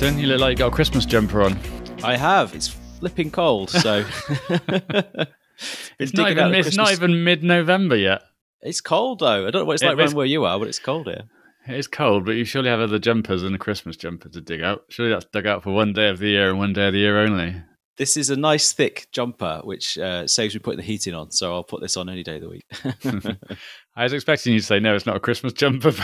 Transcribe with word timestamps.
Martin. 0.00 0.18
You 0.20 0.28
look 0.28 0.40
like 0.40 0.50
you 0.50 0.56
got 0.58 0.68
a 0.68 0.70
Christmas 0.70 1.04
jumper 1.04 1.42
on. 1.42 1.58
I 2.04 2.16
have. 2.16 2.54
It's 2.54 2.68
flipping 2.68 3.32
cold, 3.32 3.68
so 3.68 4.04
it's 5.98 6.14
not 6.14 6.30
even 6.30 6.54
it's 6.54 6.76
not 6.76 6.92
even 6.92 7.24
mid-November 7.24 7.96
yet. 7.96 8.22
It's 8.62 8.80
cold 8.80 9.18
though. 9.18 9.48
I 9.48 9.50
don't 9.50 9.62
know 9.62 9.64
what 9.64 9.74
it's 9.74 9.82
like 9.82 9.98
around 9.98 10.14
where 10.14 10.26
you 10.26 10.44
are, 10.44 10.56
but 10.56 10.68
it's 10.68 10.78
cold 10.78 11.08
here. 11.08 11.24
It 11.66 11.74
is 11.74 11.88
cold, 11.88 12.26
but 12.26 12.32
you 12.32 12.44
surely 12.44 12.68
have 12.68 12.78
other 12.78 13.00
jumpers 13.00 13.42
than 13.42 13.54
a 13.54 13.58
Christmas 13.58 13.96
jumper 13.96 14.28
to 14.28 14.40
dig 14.40 14.62
out. 14.62 14.84
Surely 14.88 15.10
that's 15.10 15.24
dug 15.24 15.46
out 15.46 15.64
for 15.64 15.72
one 15.72 15.92
day 15.92 16.08
of 16.10 16.20
the 16.20 16.28
year 16.28 16.50
and 16.50 16.58
one 16.58 16.72
day 16.72 16.86
of 16.86 16.92
the 16.92 17.00
year 17.00 17.18
only. 17.18 17.60
This 17.98 18.16
is 18.16 18.30
a 18.30 18.36
nice 18.36 18.72
thick 18.72 19.08
jumper, 19.12 19.60
which 19.64 19.98
uh, 19.98 20.26
saves 20.26 20.54
me 20.54 20.60
putting 20.60 20.78
the 20.78 20.84
heating 20.84 21.14
on. 21.14 21.32
So 21.32 21.52
I'll 21.52 21.64
put 21.64 21.80
this 21.80 21.96
on 21.96 22.08
any 22.08 22.22
day 22.22 22.36
of 22.36 22.42
the 22.42 22.48
week. 22.48 22.64
I 23.96 24.04
was 24.04 24.12
expecting 24.12 24.52
you 24.52 24.60
to 24.60 24.64
say 24.64 24.78
no. 24.78 24.94
It's 24.94 25.04
not 25.04 25.16
a 25.16 25.20
Christmas 25.20 25.52
jumper. 25.52 25.90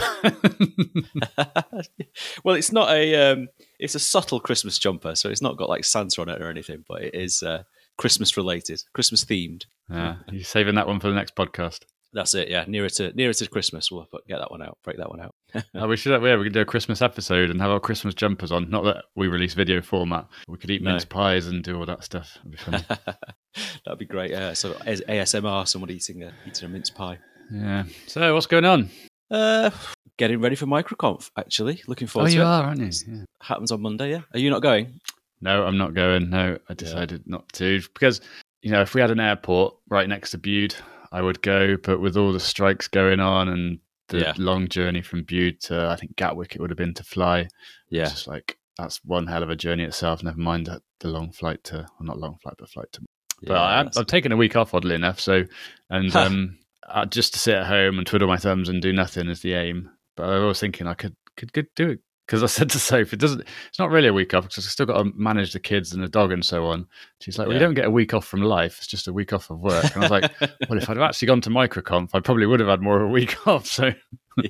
well, 2.44 2.56
it's 2.56 2.72
not 2.72 2.90
a. 2.90 3.32
Um, 3.32 3.48
it's 3.78 3.94
a 3.94 4.00
subtle 4.00 4.40
Christmas 4.40 4.78
jumper, 4.78 5.14
so 5.14 5.30
it's 5.30 5.42
not 5.42 5.56
got 5.56 5.68
like 5.68 5.84
Santa 5.84 6.20
on 6.20 6.28
it 6.28 6.42
or 6.42 6.50
anything, 6.50 6.84
but 6.88 7.02
it 7.02 7.14
is 7.14 7.42
uh, 7.42 7.62
Christmas 7.96 8.36
related, 8.36 8.82
Christmas 8.92 9.24
themed. 9.24 9.62
Yeah, 9.88 10.16
you're 10.32 10.42
saving 10.42 10.74
that 10.74 10.88
one 10.88 10.98
for 10.98 11.08
the 11.08 11.14
next 11.14 11.36
podcast. 11.36 11.82
That's 12.14 12.32
it. 12.34 12.48
Yeah, 12.48 12.64
nearer 12.68 12.88
to 12.90 13.12
nearer 13.12 13.32
to 13.32 13.48
Christmas, 13.48 13.90
we'll 13.90 14.06
get 14.28 14.38
that 14.38 14.50
one 14.50 14.62
out. 14.62 14.78
Break 14.84 14.98
that 14.98 15.10
one 15.10 15.20
out. 15.20 15.34
oh, 15.74 15.88
we 15.88 15.96
should. 15.96 16.12
Yeah, 16.22 16.36
we 16.36 16.44
could 16.44 16.52
do 16.52 16.60
a 16.60 16.64
Christmas 16.64 17.02
episode 17.02 17.50
and 17.50 17.60
have 17.60 17.70
our 17.70 17.80
Christmas 17.80 18.14
jumpers 18.14 18.52
on. 18.52 18.70
Not 18.70 18.84
that 18.84 19.04
we 19.16 19.26
release 19.26 19.54
video 19.54 19.82
format. 19.82 20.28
We 20.46 20.56
could 20.56 20.70
eat 20.70 20.80
no. 20.80 20.92
mince 20.92 21.04
pies 21.04 21.48
and 21.48 21.64
do 21.64 21.76
all 21.76 21.86
that 21.86 22.04
stuff. 22.04 22.38
That'd 22.38 22.52
be 22.52 22.56
funny. 22.56 22.84
That'd 23.84 23.98
be 23.98 24.06
great. 24.06 24.30
Yeah, 24.30 24.52
so 24.52 24.74
ASMR, 24.74 25.66
someone 25.66 25.90
eating 25.90 26.22
a 26.22 26.32
eating 26.46 26.66
a 26.66 26.72
mince 26.72 26.90
pie. 26.90 27.18
Yeah. 27.52 27.84
So 28.06 28.32
what's 28.32 28.46
going 28.46 28.64
on? 28.64 28.90
Uh, 29.28 29.70
getting 30.16 30.40
ready 30.40 30.54
for 30.54 30.66
MicroConf. 30.66 31.30
Actually, 31.36 31.82
looking 31.88 32.06
forward. 32.06 32.28
Oh, 32.28 32.30
to 32.30 32.36
you 32.36 32.42
it. 32.42 32.46
are, 32.46 32.62
aren't 32.62 32.80
you? 32.80 32.90
Yeah. 33.12 33.24
Happens 33.42 33.72
on 33.72 33.82
Monday. 33.82 34.12
Yeah. 34.12 34.20
Are 34.32 34.38
you 34.38 34.50
not 34.50 34.62
going? 34.62 35.00
No, 35.40 35.64
I'm 35.64 35.78
not 35.78 35.94
going. 35.94 36.30
No, 36.30 36.58
I 36.68 36.74
decided 36.74 37.22
yeah. 37.26 37.32
not 37.32 37.52
to 37.54 37.80
because 37.92 38.20
you 38.62 38.70
know 38.70 38.82
if 38.82 38.94
we 38.94 39.00
had 39.00 39.10
an 39.10 39.18
airport 39.18 39.74
right 39.88 40.08
next 40.08 40.30
to 40.30 40.38
Bude, 40.38 40.76
I 41.12 41.22
would 41.22 41.42
go, 41.42 41.76
but 41.76 42.00
with 42.00 42.16
all 42.16 42.32
the 42.32 42.40
strikes 42.40 42.88
going 42.88 43.20
on 43.20 43.48
and 43.48 43.78
the 44.08 44.20
yeah. 44.20 44.32
long 44.36 44.68
journey 44.68 45.02
from 45.02 45.22
Bude 45.22 45.60
to 45.62 45.88
I 45.88 45.96
think 45.96 46.16
Gatwick, 46.16 46.54
it 46.54 46.60
would 46.60 46.70
have 46.70 46.78
been 46.78 46.94
to 46.94 47.04
fly. 47.04 47.48
Yeah, 47.88 48.04
just 48.04 48.26
like 48.26 48.58
that's 48.78 49.04
one 49.04 49.26
hell 49.26 49.42
of 49.42 49.50
a 49.50 49.56
journey 49.56 49.84
itself. 49.84 50.22
Never 50.22 50.38
mind 50.38 50.68
the 51.00 51.08
long 51.08 51.32
flight 51.32 51.62
to, 51.64 51.76
well, 51.76 52.06
not 52.06 52.18
long 52.18 52.36
flight, 52.42 52.54
but 52.58 52.68
flight 52.68 52.90
to. 52.92 53.02
Yeah, 53.42 53.48
but 53.48 53.56
I, 53.56 54.00
I've 54.00 54.06
taken 54.06 54.32
a 54.32 54.36
week 54.36 54.56
off, 54.56 54.74
oddly 54.74 54.94
enough. 54.94 55.20
So, 55.20 55.44
and 55.90 56.14
um, 56.16 56.58
uh, 56.88 57.06
just 57.06 57.34
to 57.34 57.38
sit 57.38 57.54
at 57.54 57.66
home 57.66 57.98
and 57.98 58.06
twiddle 58.06 58.28
my 58.28 58.36
thumbs 58.36 58.68
and 58.68 58.80
do 58.82 58.92
nothing 58.92 59.28
is 59.28 59.40
the 59.40 59.54
aim. 59.54 59.90
But 60.16 60.28
I 60.28 60.38
was 60.44 60.60
thinking 60.60 60.86
I 60.86 60.94
could 60.94 61.16
could, 61.36 61.52
could 61.52 61.68
do 61.74 61.90
it 61.90 62.00
because 62.26 62.42
I 62.42 62.46
said 62.46 62.70
to 62.70 62.78
Sophie, 62.78 63.14
it 63.14 63.20
doesn't. 63.20 63.40
It's 63.68 63.78
not 63.78 63.90
really 63.90 64.08
a 64.08 64.12
week 64.12 64.32
off 64.32 64.44
because 64.44 64.64
I've 64.64 64.70
still 64.70 64.86
got 64.86 65.02
to 65.02 65.12
manage 65.14 65.52
the 65.52 65.60
kids 65.60 65.92
and 65.92 66.02
the 66.02 66.08
dog 66.08 66.32
and 66.32 66.44
so 66.44 66.66
on. 66.66 66.86
She's 67.20 67.38
like, 67.38 67.46
"Well, 67.46 67.54
yeah. 67.54 67.60
you 67.60 67.66
don't 67.66 67.74
get 67.74 67.84
a 67.84 67.90
week 67.90 68.14
off 68.14 68.24
from 68.26 68.42
life; 68.42 68.78
it's 68.78 68.86
just 68.86 69.08
a 69.08 69.12
week 69.12 69.32
off 69.32 69.50
of 69.50 69.60
work." 69.60 69.84
And 69.94 69.96
I 69.96 70.08
was 70.08 70.10
like, 70.10 70.40
"Well, 70.68 70.78
if 70.78 70.88
I'd 70.88 70.96
have 70.96 71.08
actually 71.08 71.26
gone 71.26 71.40
to 71.42 71.50
MicroConf, 71.50 72.10
I 72.14 72.20
probably 72.20 72.46
would 72.46 72.60
have 72.60 72.68
had 72.68 72.80
more 72.80 73.00
of 73.00 73.08
a 73.08 73.12
week 73.12 73.46
off." 73.46 73.66
So 73.66 73.92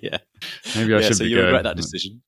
yeah, 0.02 0.18
maybe 0.76 0.94
I 0.94 1.00
yeah, 1.00 1.06
should 1.06 1.16
so 1.16 1.24
you 1.24 1.36
going. 1.36 1.46
regret 1.46 1.64
that 1.64 1.76
decision. 1.76 2.22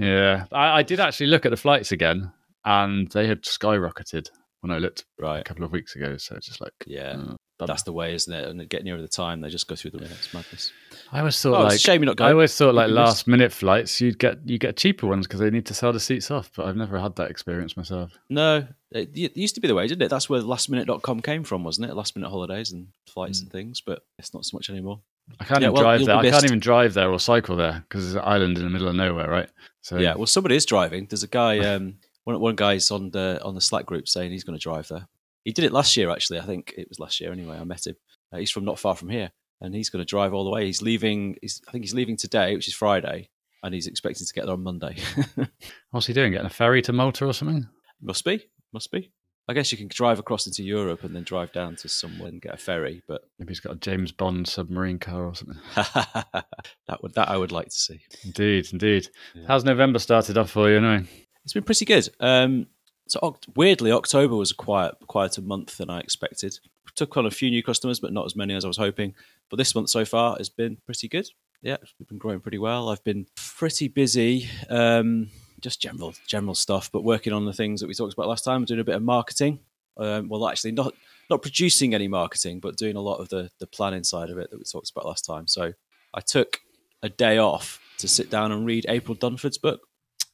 yeah, 0.00 0.46
I, 0.52 0.78
I, 0.78 0.82
did 0.82 1.00
actually 1.00 1.26
look 1.26 1.44
at 1.44 1.50
the 1.50 1.56
flights 1.56 1.92
again, 1.92 2.32
and 2.64 3.10
they 3.10 3.26
had 3.26 3.42
skyrocketed 3.42 4.30
when 4.60 4.70
I 4.70 4.78
looked 4.78 5.04
right. 5.18 5.40
a 5.40 5.44
couple 5.44 5.64
of 5.64 5.72
weeks 5.72 5.96
ago. 5.96 6.16
So 6.16 6.36
it's 6.36 6.46
just 6.46 6.60
like, 6.60 6.72
yeah, 6.86 7.16
uh, 7.18 7.34
that's 7.66 7.82
the 7.82 7.92
way, 7.92 8.14
isn't 8.14 8.32
it? 8.32 8.48
And 8.48 8.68
get 8.68 8.84
nearer 8.84 9.00
the 9.00 9.08
time, 9.08 9.40
they 9.40 9.48
just 9.48 9.66
go 9.66 9.74
through 9.74 9.90
the 9.90 9.98
minutes. 9.98 10.32
Madness. 10.32 10.72
I 11.10 11.18
always 11.20 11.40
thought 11.40 11.60
oh, 11.60 11.64
like 11.64 11.80
shame 11.80 12.02
you're 12.02 12.06
not 12.06 12.16
going. 12.16 12.28
I 12.28 12.32
always 12.32 12.54
thought 12.54 12.74
like 12.74 12.90
last 12.90 13.26
minute 13.26 13.52
flights, 13.52 14.00
you'd 14.00 14.18
get 14.18 14.38
you 14.44 14.58
get 14.58 14.76
cheaper 14.76 15.06
ones 15.06 15.26
because 15.26 15.40
they 15.40 15.50
need 15.50 15.66
to 15.66 15.74
sell 15.74 15.92
the 15.92 16.00
seats 16.00 16.30
off. 16.30 16.50
But 16.54 16.66
I've 16.66 16.76
never 16.76 16.98
had 16.98 17.16
that 17.16 17.30
experience 17.30 17.76
myself. 17.76 18.12
No, 18.28 18.66
it, 18.92 19.10
it 19.16 19.36
used 19.36 19.54
to 19.56 19.60
be 19.60 19.68
the 19.68 19.74
way, 19.74 19.86
didn't 19.86 20.02
it? 20.02 20.08
That's 20.08 20.28
where 20.30 20.40
lastminute.com 20.40 21.22
came 21.22 21.44
from, 21.44 21.64
wasn't 21.64 21.90
it? 21.90 21.94
Last 21.94 22.14
minute 22.14 22.30
holidays 22.30 22.72
and 22.72 22.88
flights 23.06 23.40
mm. 23.40 23.44
and 23.44 23.52
things. 23.52 23.80
But 23.80 24.04
it's 24.18 24.32
not 24.32 24.44
so 24.44 24.56
much 24.56 24.70
anymore. 24.70 25.00
I 25.40 25.44
can't 25.44 25.60
yeah, 25.60 25.68
even 25.68 25.74
well, 25.74 25.82
drive 25.82 26.06
there. 26.06 26.16
I 26.16 26.30
can't 26.30 26.44
even 26.44 26.60
drive 26.60 26.94
there 26.94 27.10
or 27.10 27.18
cycle 27.18 27.56
there 27.56 27.84
because 27.88 28.06
it's 28.06 28.14
an 28.14 28.22
island 28.24 28.56
in 28.56 28.64
the 28.64 28.70
middle 28.70 28.88
of 28.88 28.94
nowhere, 28.94 29.28
right? 29.28 29.48
So 29.82 29.98
yeah, 29.98 30.14
well, 30.14 30.26
somebody 30.26 30.56
is 30.56 30.66
driving. 30.66 31.06
There's 31.06 31.22
a 31.22 31.28
guy. 31.28 31.58
Um, 31.58 31.98
one 32.24 32.40
one 32.40 32.56
guy's 32.56 32.90
on 32.90 33.10
the 33.10 33.40
on 33.42 33.54
the 33.54 33.60
Slack 33.60 33.86
group 33.86 34.08
saying 34.08 34.30
he's 34.30 34.44
going 34.44 34.58
to 34.58 34.62
drive 34.62 34.88
there. 34.88 35.08
He 35.48 35.52
did 35.52 35.64
it 35.64 35.72
last 35.72 35.96
year, 35.96 36.10
actually. 36.10 36.40
I 36.40 36.44
think 36.44 36.74
it 36.76 36.90
was 36.90 37.00
last 37.00 37.20
year 37.20 37.32
anyway. 37.32 37.56
I 37.56 37.64
met 37.64 37.86
him. 37.86 37.96
Uh, 38.30 38.36
he's 38.36 38.50
from 38.50 38.66
not 38.66 38.78
far 38.78 38.94
from 38.94 39.08
here, 39.08 39.30
and 39.62 39.74
he's 39.74 39.88
going 39.88 40.04
to 40.04 40.06
drive 40.06 40.34
all 40.34 40.44
the 40.44 40.50
way. 40.50 40.66
He's 40.66 40.82
leaving. 40.82 41.36
He's, 41.40 41.62
I 41.66 41.72
think 41.72 41.84
he's 41.84 41.94
leaving 41.94 42.18
today, 42.18 42.54
which 42.54 42.68
is 42.68 42.74
Friday, 42.74 43.30
and 43.62 43.72
he's 43.72 43.86
expecting 43.86 44.26
to 44.26 44.32
get 44.34 44.44
there 44.44 44.52
on 44.52 44.62
Monday. 44.62 44.98
What's 45.90 46.06
he 46.06 46.12
doing? 46.12 46.32
Getting 46.32 46.48
a 46.48 46.50
ferry 46.50 46.82
to 46.82 46.92
Malta 46.92 47.24
or 47.24 47.32
something? 47.32 47.66
Must 48.02 48.26
be. 48.26 48.44
Must 48.74 48.92
be. 48.92 49.10
I 49.48 49.54
guess 49.54 49.72
you 49.72 49.78
can 49.78 49.88
drive 49.88 50.18
across 50.18 50.46
into 50.46 50.62
Europe 50.62 51.02
and 51.02 51.16
then 51.16 51.22
drive 51.22 51.50
down 51.54 51.76
to 51.76 51.88
somewhere 51.88 52.28
and 52.28 52.42
get 52.42 52.52
a 52.52 52.58
ferry. 52.58 53.02
But 53.08 53.22
maybe 53.38 53.48
he's 53.48 53.60
got 53.60 53.72
a 53.72 53.76
James 53.76 54.12
Bond 54.12 54.46
submarine 54.46 54.98
car 54.98 55.24
or 55.24 55.34
something. 55.34 55.56
that 55.76 57.02
would 57.02 57.14
that 57.14 57.30
I 57.30 57.38
would 57.38 57.52
like 57.52 57.68
to 57.68 57.74
see. 57.74 58.00
Indeed, 58.22 58.68
indeed. 58.70 59.08
Yeah. 59.34 59.44
How's 59.48 59.64
November 59.64 59.98
started 59.98 60.36
off 60.36 60.50
for 60.50 60.68
you? 60.68 60.76
Anyway? 60.76 61.08
It's 61.42 61.54
been 61.54 61.62
pretty 61.62 61.86
good. 61.86 62.06
Um, 62.20 62.66
so 63.08 63.38
weirdly, 63.56 63.92
October 63.92 64.36
was 64.36 64.50
a 64.50 64.54
quiet, 64.54 64.94
quieter 65.06 65.42
month 65.42 65.78
than 65.78 65.90
I 65.90 66.00
expected. 66.00 66.58
Took 66.94 67.16
on 67.16 67.26
a 67.26 67.30
few 67.30 67.50
new 67.50 67.62
customers, 67.62 68.00
but 68.00 68.12
not 68.12 68.26
as 68.26 68.36
many 68.36 68.54
as 68.54 68.64
I 68.64 68.68
was 68.68 68.76
hoping. 68.76 69.14
But 69.50 69.56
this 69.56 69.74
month 69.74 69.90
so 69.90 70.04
far 70.04 70.36
has 70.36 70.48
been 70.48 70.76
pretty 70.84 71.08
good. 71.08 71.28
Yeah, 71.62 71.76
we've 71.98 72.08
been 72.08 72.18
growing 72.18 72.40
pretty 72.40 72.58
well. 72.58 72.88
I've 72.88 73.02
been 73.04 73.26
pretty 73.34 73.88
busy, 73.88 74.48
um, 74.68 75.28
just 75.60 75.80
general 75.80 76.14
general 76.26 76.54
stuff, 76.54 76.90
but 76.92 77.02
working 77.02 77.32
on 77.32 77.44
the 77.44 77.52
things 77.52 77.80
that 77.80 77.88
we 77.88 77.94
talked 77.94 78.12
about 78.12 78.28
last 78.28 78.44
time. 78.44 78.64
Doing 78.64 78.80
a 78.80 78.84
bit 78.84 78.94
of 78.94 79.02
marketing. 79.02 79.60
Um, 79.96 80.28
well, 80.28 80.48
actually, 80.48 80.72
not 80.72 80.94
not 81.30 81.42
producing 81.42 81.94
any 81.94 82.08
marketing, 82.08 82.60
but 82.60 82.76
doing 82.76 82.96
a 82.96 83.00
lot 83.00 83.16
of 83.16 83.28
the 83.28 83.50
the 83.58 83.66
planning 83.66 84.04
side 84.04 84.30
of 84.30 84.38
it 84.38 84.50
that 84.50 84.58
we 84.58 84.64
talked 84.64 84.90
about 84.90 85.06
last 85.06 85.24
time. 85.24 85.46
So 85.48 85.72
I 86.14 86.20
took 86.20 86.60
a 87.02 87.08
day 87.08 87.38
off 87.38 87.80
to 87.98 88.08
sit 88.08 88.30
down 88.30 88.52
and 88.52 88.64
read 88.64 88.86
April 88.88 89.16
Dunford's 89.16 89.58
book. 89.58 89.80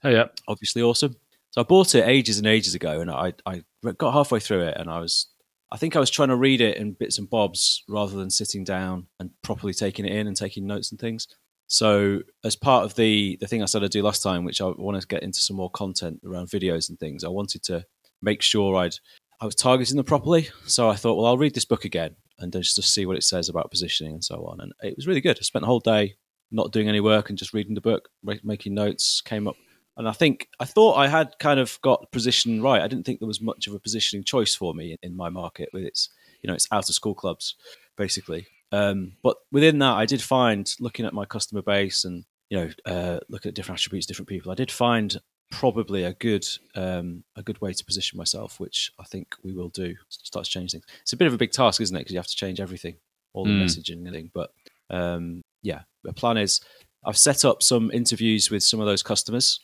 Oh 0.02 0.10
yeah, 0.10 0.26
obviously 0.46 0.82
awesome. 0.82 1.16
So 1.54 1.60
I 1.60 1.64
bought 1.64 1.94
it 1.94 2.08
ages 2.08 2.38
and 2.38 2.48
ages 2.48 2.74
ago, 2.74 3.00
and 3.00 3.08
I 3.08 3.32
I 3.46 3.62
got 3.96 4.12
halfway 4.12 4.40
through 4.40 4.62
it, 4.62 4.76
and 4.76 4.90
I 4.90 4.98
was 4.98 5.28
I 5.70 5.76
think 5.76 5.94
I 5.94 6.00
was 6.00 6.10
trying 6.10 6.30
to 6.30 6.36
read 6.36 6.60
it 6.60 6.78
in 6.78 6.94
bits 6.94 7.16
and 7.16 7.30
bobs 7.30 7.84
rather 7.88 8.16
than 8.16 8.28
sitting 8.28 8.64
down 8.64 9.06
and 9.20 9.30
properly 9.44 9.72
taking 9.72 10.04
it 10.04 10.12
in 10.12 10.26
and 10.26 10.36
taking 10.36 10.66
notes 10.66 10.90
and 10.90 11.00
things. 11.00 11.28
So 11.68 12.22
as 12.44 12.56
part 12.56 12.84
of 12.84 12.96
the 12.96 13.38
the 13.40 13.46
thing 13.46 13.62
I 13.62 13.66
said 13.66 13.84
I'd 13.84 13.92
do 13.92 14.02
last 14.02 14.20
time, 14.20 14.42
which 14.42 14.60
I 14.60 14.64
want 14.64 15.00
to 15.00 15.06
get 15.06 15.22
into 15.22 15.38
some 15.38 15.56
more 15.56 15.70
content 15.70 16.18
around 16.26 16.48
videos 16.48 16.88
and 16.88 16.98
things, 16.98 17.22
I 17.22 17.28
wanted 17.28 17.62
to 17.64 17.84
make 18.20 18.42
sure 18.42 18.74
I'd 18.74 18.96
I 19.40 19.46
was 19.46 19.54
targeting 19.54 19.96
them 19.96 20.06
properly. 20.06 20.48
So 20.66 20.90
I 20.90 20.96
thought, 20.96 21.14
well, 21.14 21.26
I'll 21.26 21.38
read 21.38 21.54
this 21.54 21.64
book 21.64 21.84
again 21.84 22.16
and 22.40 22.52
just 22.52 22.74
to 22.74 22.82
see 22.82 23.06
what 23.06 23.16
it 23.16 23.22
says 23.22 23.48
about 23.48 23.70
positioning 23.70 24.14
and 24.14 24.24
so 24.24 24.44
on. 24.46 24.58
And 24.58 24.72
it 24.82 24.96
was 24.96 25.06
really 25.06 25.20
good. 25.20 25.38
I 25.38 25.42
spent 25.42 25.62
the 25.62 25.68
whole 25.68 25.78
day 25.78 26.16
not 26.50 26.72
doing 26.72 26.88
any 26.88 27.00
work 27.00 27.28
and 27.28 27.38
just 27.38 27.54
reading 27.54 27.74
the 27.74 27.80
book, 27.80 28.08
making 28.42 28.74
notes. 28.74 29.20
Came 29.20 29.46
up 29.46 29.54
and 29.96 30.08
I 30.08 30.12
think 30.12 30.48
I 30.58 30.64
thought 30.64 30.94
I 30.96 31.08
had 31.08 31.38
kind 31.38 31.60
of 31.60 31.78
got 31.82 32.10
position 32.10 32.62
right. 32.62 32.82
I 32.82 32.88
didn't 32.88 33.04
think 33.06 33.20
there 33.20 33.28
was 33.28 33.40
much 33.40 33.66
of 33.66 33.74
a 33.74 33.78
positioning 33.78 34.24
choice 34.24 34.54
for 34.54 34.74
me 34.74 34.96
in, 35.02 35.16
my 35.16 35.28
market 35.28 35.68
with 35.72 35.84
its, 35.84 36.08
you 36.42 36.48
know, 36.48 36.54
it's 36.54 36.68
out 36.72 36.88
of 36.88 36.94
school 36.94 37.14
clubs, 37.14 37.54
basically. 37.96 38.46
Um, 38.72 39.12
but 39.22 39.36
within 39.52 39.78
that, 39.78 39.94
I 39.94 40.06
did 40.06 40.20
find 40.20 40.72
looking 40.80 41.06
at 41.06 41.14
my 41.14 41.24
customer 41.24 41.62
base 41.62 42.04
and 42.04 42.24
you 42.50 42.58
know, 42.58 42.70
uh, 42.86 43.18
looking 43.28 43.48
at 43.48 43.54
different 43.54 43.80
attributes, 43.80 44.06
different 44.06 44.28
people, 44.28 44.52
I 44.52 44.54
did 44.54 44.70
find 44.70 45.16
probably 45.50 46.04
a 46.04 46.12
good 46.14 46.46
um, 46.74 47.24
a 47.36 47.42
good 47.42 47.60
way 47.60 47.72
to 47.72 47.84
position 47.84 48.16
myself, 48.16 48.60
which 48.60 48.92
I 48.98 49.04
think 49.04 49.34
we 49.42 49.52
will 49.52 49.68
do. 49.68 49.94
Start 50.08 50.44
to 50.44 50.50
change 50.50 50.72
things. 50.72 50.84
It's 51.02 51.12
a 51.12 51.16
bit 51.16 51.26
of 51.26 51.34
a 51.34 51.38
big 51.38 51.52
task, 51.52 51.80
isn't 51.80 51.96
it? 51.96 52.00
Because 52.00 52.12
you 52.12 52.18
have 52.18 52.26
to 52.26 52.36
change 52.36 52.60
everything, 52.60 52.96
all 53.32 53.44
the 53.44 53.50
mm. 53.50 53.64
messaging 53.64 53.98
and 53.98 54.08
everything. 54.08 54.30
But 54.34 54.50
um, 54.90 55.42
yeah, 55.62 55.82
the 56.02 56.12
plan 56.12 56.36
is 56.36 56.60
I've 57.04 57.18
set 57.18 57.44
up 57.44 57.62
some 57.62 57.90
interviews 57.92 58.50
with 58.50 58.62
some 58.62 58.80
of 58.80 58.86
those 58.86 59.02
customers 59.02 59.60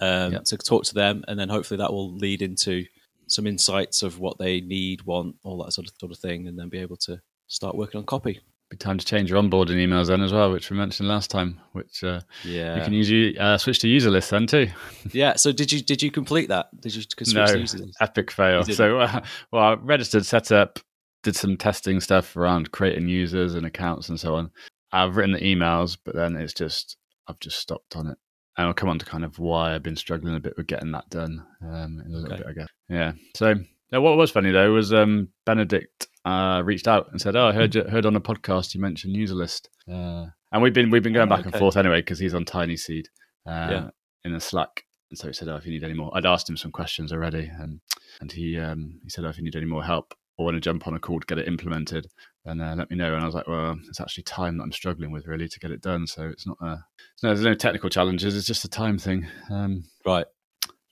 um, 0.00 0.32
yep. 0.32 0.44
to 0.44 0.56
talk 0.58 0.84
to 0.84 0.94
them, 0.94 1.24
and 1.28 1.38
then 1.38 1.48
hopefully 1.48 1.78
that 1.78 1.92
will 1.92 2.14
lead 2.14 2.42
into 2.42 2.84
some 3.28 3.46
insights 3.46 4.02
of 4.02 4.18
what 4.18 4.38
they 4.38 4.60
need, 4.60 5.02
want, 5.02 5.36
all 5.42 5.62
that 5.64 5.72
sort 5.72 5.88
of 5.88 5.94
sort 5.98 6.12
of 6.12 6.18
thing, 6.18 6.46
and 6.46 6.58
then 6.58 6.68
be 6.68 6.78
able 6.78 6.96
to 6.96 7.20
start 7.46 7.76
working 7.76 7.98
on 7.98 8.06
copy. 8.06 8.40
Be 8.70 8.76
time 8.76 8.98
to 8.98 9.06
change 9.06 9.30
your 9.30 9.40
onboarding 9.40 9.76
emails 9.76 10.08
then 10.08 10.22
as 10.22 10.32
well, 10.32 10.50
which 10.50 10.70
we 10.70 10.76
mentioned 10.76 11.08
last 11.08 11.30
time. 11.30 11.60
Which 11.72 12.02
uh, 12.02 12.20
yeah, 12.44 12.78
you 12.78 12.84
can 12.84 12.92
use 12.92 13.38
uh, 13.38 13.58
switch 13.58 13.78
to 13.80 13.86
Userlist 13.86 14.30
then 14.30 14.46
too. 14.46 14.68
yeah. 15.12 15.36
So 15.36 15.52
did 15.52 15.70
you 15.70 15.80
did 15.80 16.02
you 16.02 16.10
complete 16.10 16.48
that? 16.48 16.68
Did 16.80 16.94
you 16.94 17.02
switch 17.02 17.34
no, 17.34 17.46
to 17.46 17.58
Userlist? 17.58 17.92
Epic 18.00 18.30
fail. 18.32 18.64
So 18.64 18.98
uh, 18.98 19.20
well, 19.52 19.62
I 19.62 19.74
registered, 19.74 20.26
set 20.26 20.50
up, 20.50 20.80
did 21.22 21.36
some 21.36 21.56
testing 21.56 22.00
stuff 22.00 22.36
around 22.36 22.72
creating 22.72 23.08
users 23.08 23.54
and 23.54 23.66
accounts 23.66 24.08
and 24.08 24.18
so 24.18 24.34
on. 24.34 24.50
I've 24.90 25.16
written 25.16 25.32
the 25.32 25.40
emails, 25.40 25.96
but 26.04 26.16
then 26.16 26.34
it's 26.34 26.54
just 26.54 26.96
I've 27.28 27.38
just 27.38 27.60
stopped 27.60 27.94
on 27.94 28.08
it 28.08 28.18
and 28.56 28.66
I'll 28.66 28.74
come 28.74 28.88
on 28.88 28.98
to 28.98 29.06
kind 29.06 29.24
of 29.24 29.38
why 29.38 29.74
I've 29.74 29.82
been 29.82 29.96
struggling 29.96 30.34
a 30.34 30.40
bit 30.40 30.56
with 30.56 30.66
getting 30.66 30.92
that 30.92 31.08
done 31.10 31.44
um, 31.62 32.02
in 32.04 32.12
a 32.12 32.16
little 32.16 32.32
okay. 32.32 32.42
bit, 32.42 32.46
I 32.48 32.52
guess. 32.52 32.68
Yeah. 32.88 33.12
So 33.34 33.54
uh, 33.94 34.00
what 34.00 34.16
was 34.16 34.30
funny 34.30 34.50
though 34.50 34.72
was 34.72 34.92
um, 34.92 35.28
Benedict 35.44 36.08
uh, 36.24 36.62
reached 36.64 36.88
out 36.88 37.08
and 37.10 37.20
said, 37.20 37.36
"Oh, 37.36 37.46
I 37.46 37.52
heard 37.52 37.74
you, 37.74 37.84
heard 37.84 38.06
on 38.06 38.16
a 38.16 38.20
podcast 38.20 38.74
you 38.74 38.80
mentioned 38.80 39.16
Userlist," 39.16 39.68
uh, 39.90 40.26
and 40.52 40.62
we've 40.62 40.74
been 40.74 40.90
we've 40.90 41.02
been 41.02 41.12
going 41.12 41.28
oh, 41.28 41.36
back 41.36 41.40
okay. 41.40 41.50
and 41.50 41.58
forth 41.58 41.76
anyway 41.76 42.00
because 42.00 42.18
he's 42.18 42.34
on 42.34 42.44
TinySeed. 42.44 43.06
Uh, 43.46 43.68
yeah. 43.70 43.90
in 44.24 44.34
a 44.34 44.40
Slack. 44.40 44.82
And 45.10 45.16
so 45.16 45.28
he 45.28 45.32
said, 45.32 45.48
"Oh, 45.48 45.54
if 45.54 45.64
you 45.64 45.72
need 45.72 45.84
any 45.84 45.94
more," 45.94 46.10
I'd 46.14 46.26
asked 46.26 46.50
him 46.50 46.56
some 46.56 46.72
questions 46.72 47.12
already, 47.12 47.48
and 47.60 47.80
and 48.20 48.32
he 48.32 48.58
um, 48.58 48.98
he 49.04 49.08
said, 49.10 49.24
"Oh, 49.24 49.28
if 49.28 49.38
you 49.38 49.44
need 49.44 49.54
any 49.54 49.66
more 49.66 49.84
help 49.84 50.14
or 50.36 50.46
want 50.46 50.56
to 50.56 50.60
jump 50.60 50.86
on 50.86 50.94
a 50.94 50.98
call 50.98 51.20
to 51.20 51.26
get 51.26 51.38
it 51.38 51.46
implemented, 51.46 52.08
then 52.46 52.60
uh, 52.60 52.74
let 52.76 52.90
me 52.90 52.96
know." 52.96 53.14
And 53.14 53.22
I 53.22 53.26
was 53.26 53.34
like, 53.34 53.46
"Well, 53.46 53.78
it's 53.88 54.00
actually 54.00 54.24
time 54.24 54.56
that 54.56 54.64
I'm 54.64 54.72
struggling 54.72 55.10
with 55.10 55.26
really 55.26 55.48
to 55.48 55.60
get 55.60 55.70
it 55.70 55.82
done. 55.82 56.06
So 56.06 56.28
it's 56.28 56.46
not 56.46 56.56
a 56.60 56.84
no, 57.22 57.30
there's 57.30 57.42
no 57.42 57.54
technical 57.54 57.90
challenges. 57.90 58.36
It's 58.36 58.46
just 58.46 58.64
a 58.64 58.68
time 58.68 58.98
thing." 58.98 59.26
Um, 59.50 59.84
right. 60.04 60.26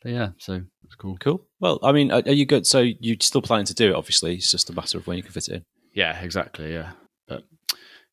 But 0.02 0.12
yeah, 0.12 0.28
so 0.38 0.60
it's 0.84 0.94
cool. 0.96 1.16
Cool. 1.18 1.46
Well, 1.60 1.78
I 1.82 1.92
mean, 1.92 2.10
are, 2.10 2.22
are 2.26 2.32
you 2.32 2.44
good? 2.44 2.66
So 2.66 2.80
you're 2.80 3.16
still 3.20 3.42
planning 3.42 3.66
to 3.66 3.74
do 3.74 3.90
it? 3.90 3.94
Obviously, 3.94 4.34
it's 4.34 4.50
just 4.50 4.68
a 4.68 4.74
matter 4.74 4.98
of 4.98 5.06
when 5.06 5.16
you 5.16 5.22
can 5.22 5.32
fit 5.32 5.48
it 5.48 5.54
in. 5.54 5.64
Yeah, 5.94 6.20
exactly. 6.20 6.72
Yeah, 6.72 6.92
but 7.26 7.44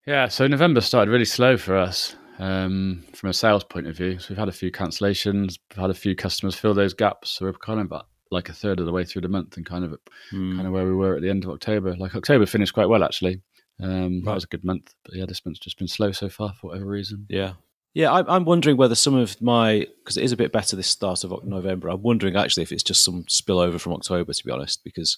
yeah, 0.07 0.27
so 0.27 0.47
November 0.47 0.81
started 0.81 1.11
really 1.11 1.25
slow 1.25 1.57
for 1.57 1.77
us 1.77 2.15
um, 2.39 3.03
from 3.13 3.29
a 3.29 3.33
sales 3.33 3.63
point 3.63 3.87
of 3.87 3.95
view. 3.95 4.19
So 4.19 4.27
we've 4.29 4.37
had 4.37 4.49
a 4.49 4.53
few 4.53 4.71
cancellations, 4.71 5.59
we've 5.69 5.81
had 5.81 5.89
a 5.89 5.95
few 5.95 6.15
customers 6.15 6.55
fill 6.55 6.73
those 6.73 6.93
gaps. 6.93 7.31
So 7.31 7.45
we're 7.45 7.53
kind 7.53 7.79
of 7.79 7.93
like 8.31 8.49
a 8.49 8.53
third 8.53 8.79
of 8.79 8.85
the 8.85 8.91
way 8.91 9.03
through 9.03 9.21
the 9.21 9.27
month 9.27 9.57
and 9.57 9.65
kind 9.65 9.85
of 9.85 9.91
mm. 10.31 10.55
kind 10.55 10.65
of 10.65 10.73
where 10.73 10.85
we 10.85 10.93
were 10.93 11.15
at 11.15 11.21
the 11.21 11.29
end 11.29 11.43
of 11.43 11.51
October. 11.51 11.95
Like 11.95 12.15
October 12.15 12.45
finished 12.45 12.73
quite 12.73 12.89
well 12.89 13.03
actually. 13.03 13.41
Um, 13.81 14.17
right. 14.19 14.25
That 14.25 14.35
was 14.35 14.43
a 14.43 14.47
good 14.47 14.63
month, 14.63 14.93
but 15.03 15.15
yeah, 15.15 15.25
this 15.25 15.43
month's 15.45 15.59
just 15.59 15.77
been 15.77 15.87
slow 15.87 16.11
so 16.11 16.29
far 16.29 16.53
for 16.53 16.67
whatever 16.67 16.85
reason. 16.85 17.25
Yeah, 17.29 17.53
yeah, 17.93 18.11
I, 18.11 18.35
I'm 18.35 18.45
wondering 18.45 18.77
whether 18.77 18.95
some 18.95 19.15
of 19.15 19.41
my 19.41 19.85
because 20.03 20.17
it 20.17 20.23
is 20.23 20.31
a 20.31 20.37
bit 20.37 20.53
better 20.53 20.75
this 20.75 20.87
start 20.87 21.23
of 21.23 21.43
November. 21.43 21.89
I'm 21.89 22.01
wondering 22.01 22.35
actually 22.35 22.63
if 22.63 22.71
it's 22.71 22.83
just 22.83 23.03
some 23.03 23.23
spillover 23.23 23.79
from 23.79 23.93
October, 23.93 24.31
to 24.31 24.45
be 24.45 24.51
honest, 24.51 24.83
because 24.83 25.17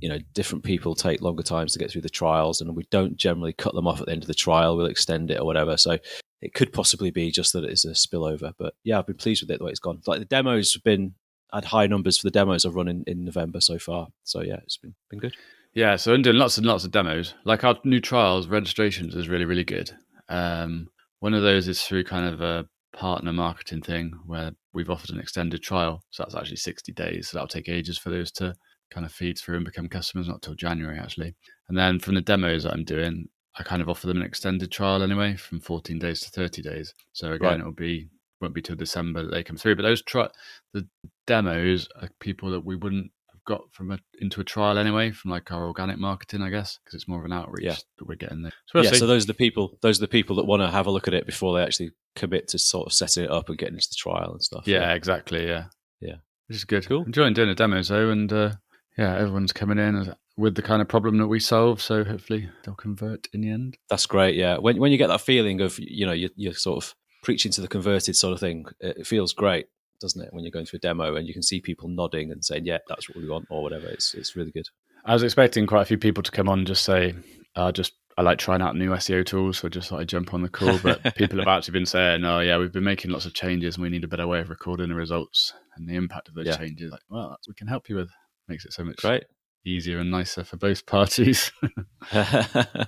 you 0.00 0.08
know 0.08 0.18
different 0.32 0.64
people 0.64 0.94
take 0.94 1.20
longer 1.20 1.42
times 1.42 1.72
to 1.72 1.78
get 1.78 1.90
through 1.90 2.02
the 2.02 2.08
trials, 2.08 2.60
and 2.60 2.74
we 2.74 2.86
don't 2.90 3.16
generally 3.16 3.52
cut 3.52 3.74
them 3.74 3.86
off 3.86 4.00
at 4.00 4.06
the 4.06 4.12
end 4.12 4.22
of 4.22 4.28
the 4.28 4.34
trial. 4.34 4.76
We'll 4.76 4.86
extend 4.86 5.30
it 5.30 5.38
or 5.38 5.44
whatever. 5.44 5.76
So 5.76 5.98
it 6.40 6.54
could 6.54 6.72
possibly 6.72 7.10
be 7.10 7.30
just 7.30 7.52
that 7.52 7.64
it 7.64 7.72
is 7.72 7.84
a 7.84 7.90
spillover. 7.90 8.52
But 8.58 8.74
yeah, 8.82 8.98
I've 8.98 9.06
been 9.06 9.16
pleased 9.16 9.42
with 9.42 9.50
it 9.50 9.58
the 9.58 9.64
way 9.64 9.70
it's 9.70 9.80
gone. 9.80 10.00
Like 10.06 10.20
the 10.20 10.24
demos 10.24 10.72
have 10.72 10.82
been 10.82 11.14
had 11.56 11.64
high 11.66 11.86
numbers 11.86 12.18
for 12.18 12.26
the 12.26 12.30
demos 12.30 12.64
I've 12.64 12.74
run 12.74 12.88
in, 12.88 13.04
in 13.06 13.24
November 13.24 13.60
so 13.60 13.78
far. 13.78 14.08
So 14.24 14.42
yeah, 14.42 14.58
it's 14.62 14.76
been 14.76 14.94
been 15.10 15.20
good. 15.20 15.34
Yeah, 15.74 15.96
so 15.96 16.14
I'm 16.14 16.22
doing 16.22 16.36
lots 16.36 16.56
and 16.56 16.66
lots 16.66 16.84
of 16.84 16.90
demos. 16.90 17.34
Like 17.44 17.64
our 17.64 17.78
new 17.84 18.00
trials 18.00 18.46
registrations 18.46 19.14
is 19.14 19.28
really 19.28 19.44
really 19.44 19.64
good. 19.64 19.90
Um, 20.28 20.88
one 21.20 21.34
of 21.34 21.42
those 21.42 21.68
is 21.68 21.82
through 21.82 22.04
kind 22.04 22.32
of 22.32 22.40
a 22.40 22.66
partner 22.92 23.32
marketing 23.32 23.82
thing 23.82 24.12
where 24.26 24.52
we've 24.72 24.90
offered 24.90 25.10
an 25.10 25.20
extended 25.20 25.62
trial. 25.62 26.02
So 26.10 26.22
that's 26.22 26.34
actually 26.34 26.56
60 26.56 26.92
days. 26.92 27.28
So 27.28 27.36
that'll 27.36 27.48
take 27.48 27.68
ages 27.68 27.98
for 27.98 28.10
those 28.10 28.30
to 28.32 28.54
kind 28.90 29.04
of 29.04 29.12
feed 29.12 29.38
through 29.38 29.56
and 29.56 29.64
become 29.64 29.88
customers, 29.88 30.28
not 30.28 30.42
till 30.42 30.54
January 30.54 30.98
actually. 30.98 31.34
And 31.68 31.76
then 31.76 31.98
from 31.98 32.14
the 32.14 32.20
demos 32.20 32.64
that 32.64 32.72
I'm 32.72 32.84
doing, 32.84 33.28
I 33.58 33.62
kind 33.62 33.82
of 33.82 33.88
offer 33.88 34.06
them 34.06 34.18
an 34.18 34.26
extended 34.26 34.70
trial 34.70 35.02
anyway, 35.02 35.36
from 35.36 35.60
14 35.60 35.98
days 35.98 36.20
to 36.20 36.30
30 36.30 36.62
days. 36.62 36.94
So 37.12 37.32
again, 37.32 37.48
right. 37.48 37.60
it'll 37.60 37.72
be 37.72 38.08
won't 38.40 38.54
be 38.54 38.62
till 38.62 38.76
December 38.76 39.22
that 39.22 39.30
they 39.30 39.42
come 39.42 39.56
through. 39.56 39.76
But 39.76 39.82
those 39.82 40.02
tri- 40.02 40.30
the 40.72 40.86
demos 41.26 41.88
are 42.00 42.08
people 42.20 42.50
that 42.50 42.64
we 42.64 42.76
wouldn't 42.76 43.10
have 43.30 43.44
got 43.44 43.62
from 43.72 43.90
a, 43.90 43.98
into 44.20 44.40
a 44.40 44.44
trial 44.44 44.78
anyway 44.78 45.12
from 45.12 45.30
like 45.30 45.50
our 45.50 45.66
organic 45.66 45.98
marketing, 45.98 46.42
I 46.42 46.50
guess, 46.50 46.78
because 46.78 46.94
it's 46.94 47.08
more 47.08 47.18
of 47.18 47.24
an 47.24 47.32
outreach 47.32 47.64
yeah. 47.64 47.76
that 47.98 48.06
we're 48.06 48.16
getting 48.16 48.42
there. 48.42 48.52
So 48.66 48.82
yeah, 48.82 48.92
so 48.92 49.06
those 49.06 49.24
are 49.24 49.28
the 49.28 49.34
people. 49.34 49.78
Those 49.82 49.98
are 49.98 50.02
the 50.02 50.08
people 50.08 50.36
that 50.36 50.46
want 50.46 50.62
to 50.62 50.70
have 50.70 50.86
a 50.86 50.90
look 50.90 51.08
at 51.08 51.14
it 51.14 51.26
before 51.26 51.56
they 51.56 51.64
actually 51.64 51.92
commit 52.14 52.48
to 52.48 52.58
sort 52.58 52.86
of 52.86 52.92
setting 52.92 53.24
it 53.24 53.30
up 53.30 53.48
and 53.48 53.58
getting 53.58 53.74
into 53.74 53.88
the 53.88 53.96
trial 53.96 54.32
and 54.32 54.42
stuff. 54.42 54.66
Yeah, 54.66 54.80
yeah. 54.80 54.94
exactly. 54.94 55.46
Yeah, 55.46 55.66
yeah, 56.00 56.16
which 56.48 56.56
is 56.56 56.64
good. 56.64 56.86
Cool. 56.86 57.04
Enjoying 57.04 57.34
doing 57.34 57.48
the 57.48 57.54
demos 57.54 57.88
though, 57.88 58.10
and 58.10 58.32
uh, 58.32 58.52
yeah, 58.98 59.14
everyone's 59.16 59.52
coming 59.52 59.78
in 59.78 60.14
with 60.36 60.54
the 60.54 60.62
kind 60.62 60.82
of 60.82 60.88
problem 60.88 61.18
that 61.18 61.28
we 61.28 61.40
solve. 61.40 61.80
So 61.80 62.04
hopefully 62.04 62.50
they'll 62.64 62.74
convert 62.74 63.28
in 63.32 63.40
the 63.40 63.50
end. 63.50 63.78
That's 63.88 64.06
great. 64.06 64.34
Yeah, 64.34 64.58
when 64.58 64.78
when 64.78 64.92
you 64.92 64.98
get 64.98 65.08
that 65.08 65.20
feeling 65.20 65.60
of 65.60 65.78
you 65.78 66.06
know 66.06 66.12
you're, 66.12 66.30
you're 66.36 66.54
sort 66.54 66.84
of 66.84 66.94
preaching 67.26 67.52
to 67.52 67.60
the 67.60 67.68
converted 67.68 68.16
sort 68.16 68.32
of 68.32 68.40
thing, 68.40 68.64
it 68.80 69.06
feels 69.06 69.34
great 69.34 69.66
doesn't 70.00 70.22
it? 70.22 70.32
When 70.32 70.44
you're 70.44 70.50
going 70.50 70.66
through 70.66 70.78
a 70.78 70.80
demo 70.80 71.16
and 71.16 71.26
you 71.26 71.32
can 71.32 71.42
see 71.42 71.60
people 71.60 71.88
nodding 71.88 72.30
and 72.30 72.44
saying, 72.44 72.66
"Yeah, 72.66 72.78
that's 72.88 73.08
what 73.08 73.16
we 73.16 73.28
want," 73.28 73.46
or 73.50 73.62
whatever. 73.62 73.86
It's 73.86 74.14
it's 74.14 74.36
really 74.36 74.50
good. 74.50 74.66
I 75.04 75.12
was 75.14 75.22
expecting 75.22 75.66
quite 75.66 75.82
a 75.82 75.86
few 75.86 75.98
people 75.98 76.22
to 76.22 76.30
come 76.30 76.48
on 76.48 76.58
and 76.58 76.66
just 76.66 76.84
say, 76.84 77.14
uh, 77.54 77.72
"Just 77.72 77.94
I 78.18 78.22
like 78.22 78.38
trying 78.38 78.62
out 78.62 78.76
new 78.76 78.90
SEO 78.90 79.24
tools," 79.24 79.58
so 79.58 79.68
just 79.68 79.88
thought 79.88 80.00
I'd 80.00 80.08
jump 80.08 80.34
on 80.34 80.42
the 80.42 80.48
call. 80.48 80.78
But 80.78 81.02
people 81.16 81.38
have 81.38 81.48
actually 81.48 81.72
been 81.72 81.86
saying, 81.86 82.24
"Oh 82.24 82.40
yeah, 82.40 82.58
we've 82.58 82.72
been 82.72 82.84
making 82.84 83.10
lots 83.10 83.26
of 83.26 83.34
changes 83.34 83.76
and 83.76 83.82
we 83.82 83.90
need 83.90 84.04
a 84.04 84.08
better 84.08 84.26
way 84.26 84.40
of 84.40 84.50
recording 84.50 84.88
the 84.88 84.94
results 84.94 85.52
and 85.76 85.88
the 85.88 85.94
impact 85.94 86.28
of 86.28 86.34
those 86.34 86.46
yeah. 86.46 86.56
changes." 86.56 86.92
Like, 86.92 87.02
well, 87.08 87.30
that's 87.30 87.48
what 87.48 87.54
we 87.54 87.58
can 87.58 87.68
help 87.68 87.88
you 87.88 87.96
with. 87.96 88.10
Makes 88.48 88.64
it 88.64 88.72
so 88.72 88.84
much 88.84 88.98
Great. 88.98 89.24
easier 89.64 89.98
and 89.98 90.10
nicer 90.10 90.44
for 90.44 90.56
both 90.56 90.86
parties. 90.86 91.50
I 92.12 92.86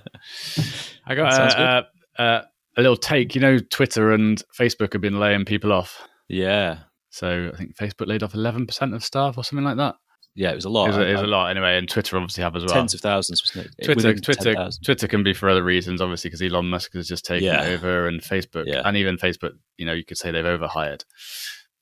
got 1.15 1.33
a, 1.33 1.87
a, 2.17 2.23
a, 2.23 2.43
a 2.79 2.81
little 2.81 2.97
take. 2.97 3.35
You 3.35 3.41
know, 3.41 3.59
Twitter 3.59 4.11
and 4.11 4.41
Facebook 4.57 4.93
have 4.93 5.01
been 5.01 5.19
laying 5.19 5.45
people 5.45 5.71
off. 5.71 6.07
Yeah, 6.27 6.79
so 7.09 7.51
I 7.53 7.57
think 7.57 7.75
Facebook 7.75 8.07
laid 8.07 8.23
off 8.23 8.33
11% 8.33 8.95
of 8.95 9.03
staff 9.03 9.37
or 9.37 9.43
something 9.43 9.65
like 9.65 9.77
that. 9.77 9.95
Yeah, 10.35 10.51
it 10.51 10.55
was 10.55 10.65
a 10.65 10.69
lot. 10.69 10.85
It 10.85 10.89
was, 10.89 10.97
a, 10.97 11.07
it 11.07 11.11
was 11.13 11.21
uh, 11.21 11.25
a 11.25 11.27
lot 11.27 11.49
anyway, 11.49 11.77
and 11.77 11.89
Twitter 11.89 12.15
obviously 12.15 12.43
have 12.43 12.55
as 12.55 12.63
well. 12.63 12.73
Tens 12.73 12.93
of 12.93 13.01
thousands, 13.01 13.41
wasn't 13.43 13.65
it? 13.65 13.83
Twitter, 13.83 14.15
Twitter, 14.15 14.53
10, 14.53 14.69
Twitter 14.85 15.07
can 15.07 15.23
be 15.23 15.33
for 15.33 15.49
other 15.49 15.63
reasons, 15.63 16.01
obviously, 16.01 16.29
because 16.29 16.41
Elon 16.41 16.69
Musk 16.69 16.93
has 16.93 17.07
just 17.07 17.25
taken 17.25 17.47
yeah. 17.47 17.63
over, 17.63 18.07
and 18.07 18.21
Facebook, 18.21 18.65
yeah. 18.65 18.83
and 18.85 18.95
even 18.95 19.17
Facebook, 19.17 19.53
you 19.77 19.85
know, 19.85 19.93
you 19.93 20.05
could 20.05 20.17
say 20.17 20.31
they've 20.31 20.45
overhired. 20.45 21.03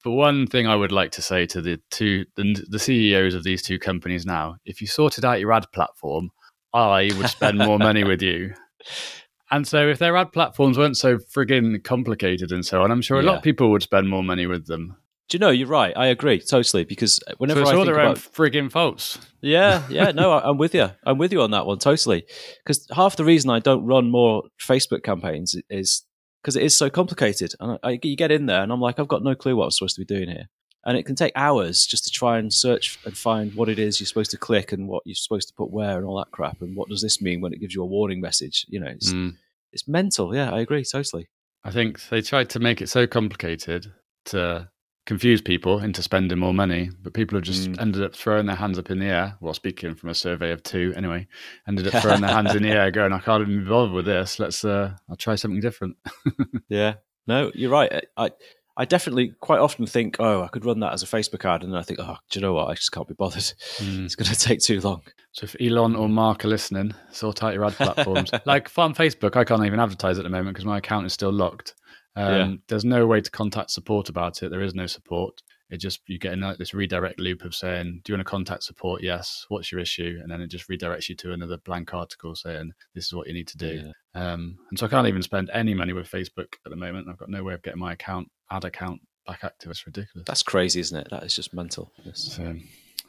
But 0.04 0.12
one 0.12 0.48
thing 0.48 0.66
I 0.66 0.76
would 0.76 0.94
like 0.94 1.12
to 1.12 1.22
say 1.22 1.46
to 1.48 1.62
the 1.62 1.80
two, 1.92 2.26
the, 2.36 2.66
the 2.70 2.80
CEOs 2.80 3.36
of 3.36 3.44
these 3.44 3.62
two 3.62 3.78
companies 3.78 4.26
now, 4.26 4.56
if 4.66 4.80
you 4.80 4.88
sorted 4.88 5.26
out 5.26 5.40
your 5.40 5.52
ad 5.52 5.66
platform, 5.74 6.32
I 6.74 7.12
would 7.18 7.30
spend 7.30 7.58
more 7.58 7.78
money 7.78 8.06
with 8.06 8.22
you. 8.22 8.54
And 9.50 9.68
so, 9.68 9.88
if 9.88 10.00
their 10.00 10.18
ad 10.18 10.34
platforms 10.34 10.78
weren't 10.78 10.98
so 10.98 11.18
frigging 11.18 11.84
complicated 11.84 12.52
and 12.52 12.66
so 12.66 12.82
on, 12.82 12.92
I'm 12.92 13.02
sure 13.02 13.20
a 13.20 13.24
yeah. 13.24 13.30
lot 13.30 13.38
of 13.38 13.44
people 13.44 13.72
would 13.72 13.84
spend 13.84 14.10
more 14.10 14.24
money 14.24 14.46
with 14.46 14.68
them. 14.68 14.98
Do 15.30 15.36
you 15.36 15.40
know 15.40 15.50
you're 15.50 15.68
right? 15.68 15.94
I 15.96 16.08
agree 16.08 16.40
totally 16.40 16.86
because 16.86 17.20
whenever 17.38 17.60
so 17.60 17.62
it's 17.64 17.72
I 17.72 17.76
all 17.76 17.84
think 17.84 17.96
their 17.96 18.04
about, 18.04 18.18
frigging 18.18 18.72
faults. 18.72 19.20
Yeah, 19.42 19.84
yeah, 19.90 20.12
no, 20.12 20.32
I'm 20.32 20.58
with 20.58 20.74
you. 20.74 20.90
I'm 21.06 21.18
with 21.18 21.34
you 21.34 21.42
on 21.42 21.52
that 21.52 21.66
one 21.66 21.80
totally. 21.80 22.26
Because 22.64 22.88
half 22.94 23.18
the 23.18 23.26
reason 23.26 23.50
I 23.50 23.60
don't 23.60 23.86
run 23.86 24.10
more 24.10 24.44
Facebook 24.62 25.04
campaigns 25.04 25.56
is 25.70 26.06
because 26.42 26.56
it 26.56 26.64
is 26.64 26.78
so 26.78 26.90
complicated, 26.90 27.54
and 27.60 27.78
I, 27.84 28.00
you 28.04 28.16
get 28.16 28.32
in 28.32 28.46
there 28.46 28.62
and 28.62 28.72
I'm 28.72 28.80
like, 28.80 29.00
I've 29.00 29.08
got 29.10 29.24
no 29.24 29.36
clue 29.36 29.56
what 29.56 29.66
I'm 29.66 29.72
supposed 29.72 29.96
to 29.96 30.02
be 30.02 30.06
doing 30.06 30.30
here, 30.30 30.48
and 30.88 30.98
it 30.98 31.06
can 31.06 31.16
take 31.16 31.34
hours 31.36 31.86
just 31.86 32.06
to 32.06 32.10
try 32.10 32.40
and 32.40 32.52
search 32.52 32.98
and 33.06 33.16
find 33.16 33.54
what 33.56 33.68
it 33.68 33.78
is 33.78 34.00
you're 34.00 34.08
supposed 34.08 34.32
to 34.32 34.38
click 34.38 34.72
and 34.72 34.88
what 34.88 35.04
you're 35.06 35.16
supposed 35.16 35.50
to 35.50 35.54
put 35.54 35.70
where 35.70 35.98
and 35.98 36.06
all 36.06 36.18
that 36.18 36.32
crap, 36.32 36.62
and 36.62 36.76
what 36.76 36.88
does 36.90 37.02
this 37.02 37.22
mean 37.22 37.42
when 37.42 37.54
it 37.54 37.60
gives 37.60 37.76
you 37.76 37.84
a 37.84 37.86
warning 37.86 38.22
message? 38.22 38.66
You 38.70 38.80
know, 38.80 38.88
it's 38.88 39.12
mm. 39.12 39.36
it's 39.74 39.88
mental. 39.88 40.34
Yeah, 40.34 40.52
I 40.52 40.62
agree 40.62 40.86
totally. 40.86 41.28
I 41.64 41.72
think 41.72 42.08
they 42.08 42.22
tried 42.22 42.50
to 42.52 42.60
make 42.60 42.82
it 42.82 42.88
so 42.88 43.06
complicated 43.06 43.92
to 44.28 44.70
confuse 45.06 45.42
people 45.42 45.80
into 45.80 46.02
spending 46.02 46.40
more 46.40 46.54
money, 46.54 46.90
but 47.02 47.14
people 47.14 47.38
have 47.38 47.44
just 47.44 47.70
mm. 47.70 47.82
ended 47.82 48.04
up 48.04 48.16
throwing 48.16 48.46
their 48.46 48.56
hands 48.56 48.80
up 48.80 48.90
in 48.90 49.00
the 49.00 49.08
air. 49.08 49.36
Well, 49.42 49.54
speaking 49.54 49.94
from 49.94 50.10
a 50.10 50.16
survey 50.16 50.52
of 50.52 50.64
two, 50.64 50.94
anyway, 50.96 51.28
ended 51.68 51.94
up 51.94 52.02
throwing 52.02 52.22
their 52.22 52.34
hands 52.34 52.56
in 52.56 52.64
the 52.64 52.70
air, 52.72 52.92
going, 52.92 53.12
"I 53.12 53.20
can't 53.20 53.42
even 53.42 53.64
be 53.64 53.70
bothered 53.70 53.92
with 53.92 54.06
this. 54.06 54.40
Let's, 54.40 54.64
uh, 54.64 54.94
I'll 55.10 55.18
try 55.18 55.36
something 55.36 55.60
different." 55.60 55.98
yeah, 56.70 56.96
no, 57.28 57.52
you're 57.54 57.72
right. 57.72 58.06
I, 58.16 58.32
I 58.80 58.86
definitely 58.86 59.34
quite 59.40 59.60
often 59.60 59.88
think, 59.88 60.18
"Oh, 60.20 60.44
I 60.44 60.48
could 60.50 60.64
run 60.64 60.80
that 60.82 60.94
as 60.94 61.02
a 61.02 61.08
Facebook 61.08 61.44
ad," 61.46 61.64
and 61.64 61.74
then 61.74 61.80
I 61.80 61.84
think, 61.84 62.00
"Oh, 62.00 62.18
do 62.30 62.40
you 62.40 62.46
know 62.46 62.54
what? 62.54 62.70
I 62.70 62.76
just 62.76 62.92
can't 62.92 63.08
be 63.08 63.16
bothered. 63.16 63.42
Mm. 63.42 64.06
It's 64.06 64.16
going 64.16 64.30
to 64.32 64.40
take 64.40 64.60
too 64.60 64.80
long." 64.82 65.02
So 65.32 65.46
if 65.46 65.56
Elon 65.60 65.96
or 65.96 66.08
Mark 66.08 66.46
are 66.46 66.48
listening, 66.48 66.94
sort 67.12 67.44
out 67.44 67.56
your 67.56 67.66
ad 67.66 67.74
platforms. 67.74 68.30
like 68.46 68.70
on 68.78 68.94
Facebook, 68.94 69.36
I 69.36 69.44
can't 69.44 69.66
even 69.66 69.80
advertise 69.80 70.20
at 70.20 70.24
the 70.24 70.30
moment 70.30 70.56
because 70.56 70.66
my 70.66 70.78
account 70.78 71.08
is 71.08 71.14
still 71.14 71.32
locked. 71.32 71.74
Um, 72.16 72.34
yeah. 72.34 72.56
There's 72.68 72.86
no 72.86 73.08
way 73.08 73.20
to 73.20 73.32
contact 73.32 73.72
support 73.72 74.10
about 74.10 74.42
it. 74.44 74.50
There 74.50 74.62
is 74.62 74.76
no 74.76 74.86
support. 74.86 75.42
It 75.70 75.78
just 75.78 76.02
you 76.08 76.18
get 76.18 76.34
in 76.34 76.42
like 76.42 76.58
this 76.58 76.74
redirect 76.74 77.20
loop 77.20 77.44
of 77.46 77.56
saying, 77.56 78.02
"Do 78.04 78.12
you 78.12 78.18
want 78.18 78.28
to 78.28 78.30
contact 78.30 78.64
support? 78.64 79.02
Yes. 79.02 79.46
What's 79.50 79.72
your 79.72 79.82
issue?" 79.82 80.20
And 80.22 80.32
then 80.32 80.40
it 80.40 80.48
just 80.48 80.70
redirects 80.70 81.10
you 81.10 81.16
to 81.16 81.34
another 81.34 81.58
blank 81.58 81.96
article 81.96 82.36
saying, 82.36 82.72
"This 82.94 83.08
is 83.08 83.14
what 83.14 83.28
you 83.28 83.34
need 83.34 83.48
to 83.50 83.58
do." 83.58 83.84
Yeah. 84.16 84.34
Um, 84.34 84.58
and 84.70 84.78
so 84.78 84.86
I 84.86 84.90
can't 84.90 85.08
even 85.08 85.24
spend 85.24 85.50
any 85.52 85.74
money 85.74 85.94
with 85.94 86.10
Facebook 86.10 86.54
at 86.66 86.70
the 86.70 86.76
moment. 86.76 87.08
I've 87.10 87.18
got 87.18 87.30
no 87.30 87.44
way 87.44 87.54
of 87.54 87.64
getting 87.64 87.80
my 87.80 87.94
account 87.94 88.30
ad 88.52 88.66
account 88.66 89.02
back 89.26 89.44
active. 89.44 89.72
It's 89.72 89.86
ridiculous. 89.86 90.26
That's 90.26 90.44
crazy, 90.44 90.80
isn't 90.80 90.98
it? 90.98 91.08
That 91.12 91.24
is 91.24 91.36
just 91.36 91.54
mental. 91.54 91.92
Yes. 92.04 92.34
So 92.36 92.56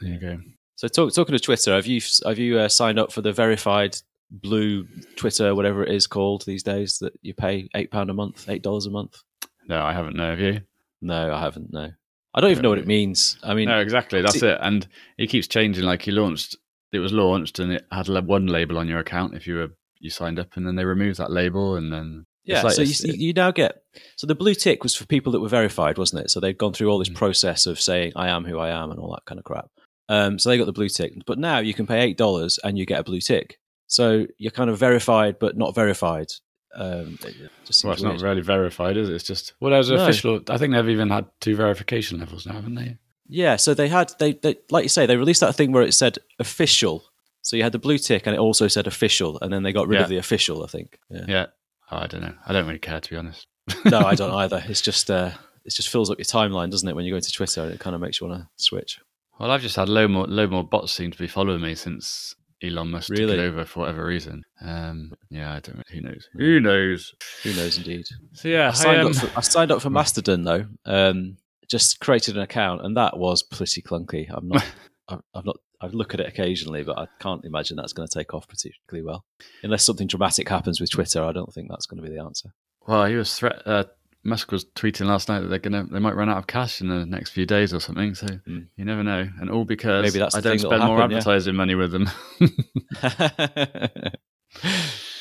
there 0.00 0.11
you 0.12 0.21
go. 0.21 0.38
So 0.76 0.88
talk, 0.88 1.12
talking 1.12 1.33
to 1.33 1.40
Twitter, 1.40 1.75
have 1.75 1.87
you 1.87 2.00
have 2.25 2.38
you 2.38 2.59
uh, 2.59 2.68
signed 2.68 2.99
up 2.99 3.12
for 3.12 3.23
the 3.23 3.33
verified 3.33 3.97
blue 4.30 4.87
Twitter, 5.16 5.54
whatever 5.54 5.83
it 5.85 5.92
is 5.92 6.07
called 6.07 6.45
these 6.45 6.62
days, 6.62 6.99
that 6.99 7.12
you 7.23 7.35
pay 7.35 7.68
eight 7.75 7.90
pound 7.90 8.11
a 8.11 8.14
month, 8.14 8.49
eight 8.49 8.62
dollars 8.62 8.87
a 8.87 8.90
month? 8.90 9.23
No, 9.68 9.83
I 9.83 9.92
haven't. 9.92 10.16
No, 10.16 10.30
have 10.30 10.40
you? 10.40 10.61
No, 11.00 11.33
I 11.33 11.40
haven't. 11.40 11.73
No, 11.73 11.90
I 12.35 12.40
don't 12.40 12.50
even 12.50 12.62
know 12.62 12.68
what 12.68 12.78
it 12.78 12.87
means. 12.87 13.38
I 13.42 13.54
mean, 13.54 13.68
no, 13.68 13.80
exactly. 13.80 14.23
That's 14.23 14.42
it. 14.42 14.59
And 14.61 14.87
it 15.16 15.28
keeps 15.28 15.49
changing. 15.49 15.85
Like 15.85 16.02
he 16.02 16.11
launched, 16.11 16.57
it 16.92 16.99
was 17.00 17.12
launched, 17.12 17.59
and 17.59 17.73
it 17.73 17.87
had 17.90 18.09
one 18.09 18.47
label 18.47 18.78
on 18.78 18.88
your 18.88 19.00
account 19.00 19.35
if 19.35 19.47
you 19.47 19.57
were 19.57 19.68
you 20.00 20.11
signed 20.11 20.38
up, 20.38 20.57
and 20.57 20.66
then 20.66 20.76
they 20.76 20.85
removed 20.85 21.18
that 21.18 21.33
label, 21.33 21.75
and 21.75 21.92
then 21.92 22.25
yeah. 22.49 22.62
Like 22.62 22.75
so 22.75 22.83
you, 22.83 22.95
you 23.14 23.33
now 23.33 23.50
get 23.50 23.83
so 24.17 24.26
the 24.26 24.35
blue 24.35 24.55
tick 24.55 24.83
was 24.83 24.95
for 24.95 25.07
people 25.07 25.33
that 25.33 25.40
were 25.40 25.49
verified, 25.49 25.99
wasn't 25.99 26.25
it? 26.25 26.31
So 26.31 26.40
they'd 26.40 26.59
gone 26.59 26.73
through 26.73 26.88
all 26.90 26.99
this 26.99 27.09
mm. 27.09 27.14
process 27.17 27.67
of 27.67 27.81
saying 27.81 28.12
I 28.17 28.28
am 28.28 28.45
who 28.45 28.59
I 28.59 28.71
am 28.71 28.90
and 28.90 28.99
all 28.99 29.11
that 29.12 29.25
kind 29.26 29.38
of 29.38 29.45
crap. 29.45 29.69
Um, 30.09 30.38
so 30.38 30.49
they 30.49 30.59
got 30.59 30.64
the 30.67 30.73
blue 30.73 30.88
tick, 30.88 31.12
but 31.26 31.38
now 31.38 31.59
you 31.59 31.75
can 31.75 31.87
pay 31.87 32.00
eight 32.00 32.17
dollars 32.17 32.59
and 32.64 32.78
you 32.78 32.87
get 32.87 33.00
a 33.00 33.05
blue 33.05 33.21
tick. 33.21 33.59
So 33.87 34.26
you're 34.38 34.50
kind 34.50 34.71
of 34.71 34.78
verified 34.78 35.38
but 35.38 35.57
not 35.57 35.75
verified 35.75 36.28
Um, 36.75 37.19
it 37.25 37.50
just 37.64 37.85
well, 37.85 37.93
it's 37.95 38.02
weird. 38.02 38.14
not 38.17 38.23
really 38.23 38.43
verified, 38.43 38.97
is 38.97 39.09
it? 39.09 39.14
It's 39.14 39.25
just 39.25 39.55
well, 39.61 39.71
there's 39.73 39.90
no. 39.90 39.97
official. 39.97 40.40
I 40.49 40.59
think 40.59 40.73
they've 40.75 40.88
even 40.88 41.11
had 41.11 41.26
two 41.40 41.57
verification 41.57 42.19
levels 42.19 42.47
now, 42.47 42.55
haven't 42.55 42.75
they? 42.75 42.97
Yeah. 43.26 43.57
So 43.57 43.75
they 43.75 43.88
had 43.88 44.12
they, 44.19 44.33
they 44.35 44.57
like 44.71 44.85
you 44.85 44.88
say 44.88 45.07
they 45.07 45.17
released 45.17 45.40
that 45.40 45.55
thing 45.55 45.73
where 45.73 45.83
it 45.83 45.93
said 45.93 46.19
official. 46.38 47.05
So 47.43 47.57
you 47.57 47.62
had 47.62 47.73
the 47.73 47.78
blue 47.78 47.99
tick, 47.99 48.26
and 48.26 48.35
it 48.35 48.38
also 48.38 48.69
said 48.69 48.87
official, 48.87 49.38
and 49.40 49.50
then 49.52 49.62
they 49.62 49.73
got 49.73 49.88
rid 49.88 49.97
Yeah. 49.99 50.02
of 50.05 50.09
the 50.11 50.19
official. 50.19 50.64
I 50.64 50.67
think. 50.67 50.99
Yeah. 51.11 51.25
Yeah. 51.28 51.47
Oh, 51.90 51.99
I 51.99 52.07
don't 52.07 52.21
know. 52.23 52.35
I 52.47 52.52
don't 52.52 52.66
really 52.66 52.78
care 52.78 53.00
to 53.00 53.11
be 53.11 53.16
honest. 53.16 53.47
no, 53.85 53.99
I 54.00 54.14
don't 54.14 54.30
either. 54.42 54.62
It's 54.68 54.80
just 54.80 55.11
uh, 55.11 55.30
it 55.64 55.73
just 55.75 55.88
fills 55.88 56.11
up 56.11 56.18
your 56.18 56.25
timeline, 56.25 56.71
doesn't 56.71 56.88
it? 56.88 56.95
When 56.97 57.04
you 57.04 57.12
go 57.12 57.16
into 57.16 57.33
Twitter, 57.33 57.62
and 57.62 57.73
it 57.73 57.80
kind 57.80 57.95
of 57.95 58.00
makes 58.00 58.21
you 58.21 58.26
want 58.26 58.42
to 58.42 58.49
switch. 58.57 59.00
Well, 59.38 59.50
I've 59.50 59.62
just 59.62 59.76
had 59.76 59.88
low 59.88 60.09
more 60.09 60.26
low 60.26 60.47
more 60.47 60.64
bots 60.64 60.92
seem 60.92 61.11
to 61.11 61.18
be 61.18 61.28
following 61.28 61.61
me 61.62 61.75
since 61.75 62.35
Elon 62.62 62.90
Musk 62.90 63.11
Really? 63.11 63.26
took 63.26 63.38
it 63.38 63.40
over 63.40 63.64
for 63.64 63.80
whatever 63.80 64.04
reason. 64.04 64.42
Um, 64.61 65.12
yeah, 65.30 65.54
I 65.54 65.61
don't. 65.61 65.83
Who 65.90 66.00
knows? 66.00 66.28
Who 66.35 66.61
knows? 66.61 67.14
Who 67.45 67.54
knows, 67.54 67.78
indeed. 67.78 68.04
So 68.33 68.49
yeah, 68.49 68.68
I 68.68 68.73
signed, 68.73 69.00
um, 69.02 69.07
up, 69.09 69.14
for, 69.14 69.38
I 69.38 69.40
signed 69.42 69.71
up 69.71 69.80
for 69.83 69.90
Mastodon 69.99 70.42
though. 70.45 70.66
Um, 70.85 71.37
just 71.68 72.00
created 72.00 72.37
an 72.37 72.42
account, 72.42 72.85
and 72.85 72.97
that 72.97 73.16
was 73.16 73.42
pretty 73.42 73.83
clunky. 73.83 74.26
I'm 74.30 74.49
not. 74.49 74.64
I've 75.09 75.21
I've 75.35 75.45
not. 75.45 75.57
I 75.80 75.87
look 75.87 76.12
at 76.14 76.20
it 76.20 76.26
occasionally, 76.26 76.82
but 76.82 76.99
I 76.99 77.06
can't 77.20 77.44
imagine 77.44 77.76
that's 77.76 77.92
going 77.92 78.08
to 78.08 78.18
take 78.18 78.35
off 78.35 78.49
particularly 78.49 79.04
well. 79.06 79.25
Unless 79.62 79.85
something 79.85 80.06
dramatic 80.08 80.49
happens 80.49 80.80
with 80.80 80.90
Twitter, 80.90 81.23
I 81.23 81.32
don't 81.32 81.52
think 81.54 81.68
that's 81.70 81.87
going 81.87 82.02
to 82.02 82.08
be 82.08 82.14
the 82.14 82.23
answer. 82.23 82.52
Well, 82.87 83.04
he 83.06 83.14
was 83.14 83.35
threat. 83.38 83.62
Uh, 83.64 83.85
Musk 84.25 84.50
was 84.50 84.64
tweeting 84.64 85.06
last 85.06 85.28
night 85.28 85.40
that 85.40 85.47
they're 85.49 85.58
gonna 85.61 85.85
they 85.90 86.00
might 86.00 86.16
run 86.16 86.28
out 86.28 86.38
of 86.38 86.47
cash 86.49 86.80
in 86.80 86.88
the 86.88 87.06
next 87.06 87.30
few 87.30 87.47
days 87.47 87.73
or 87.73 87.78
something. 87.80 88.14
So 88.16 88.26
Mm. 88.26 88.66
you 88.76 88.85
never 88.85 89.04
know, 89.04 89.28
and 89.40 89.49
all 89.49 89.64
because 89.64 90.02
Maybe 90.02 90.18
that's 90.18 90.35
I 90.35 90.40
don't 90.40 90.58
spend 90.58 90.73
that'll 90.73 90.88
more 90.88 90.97
happen, 90.97 91.12
yeah. 91.12 91.18
advertising 91.18 91.54
money 91.54 91.76
with 91.76 91.92
them. 91.92 92.11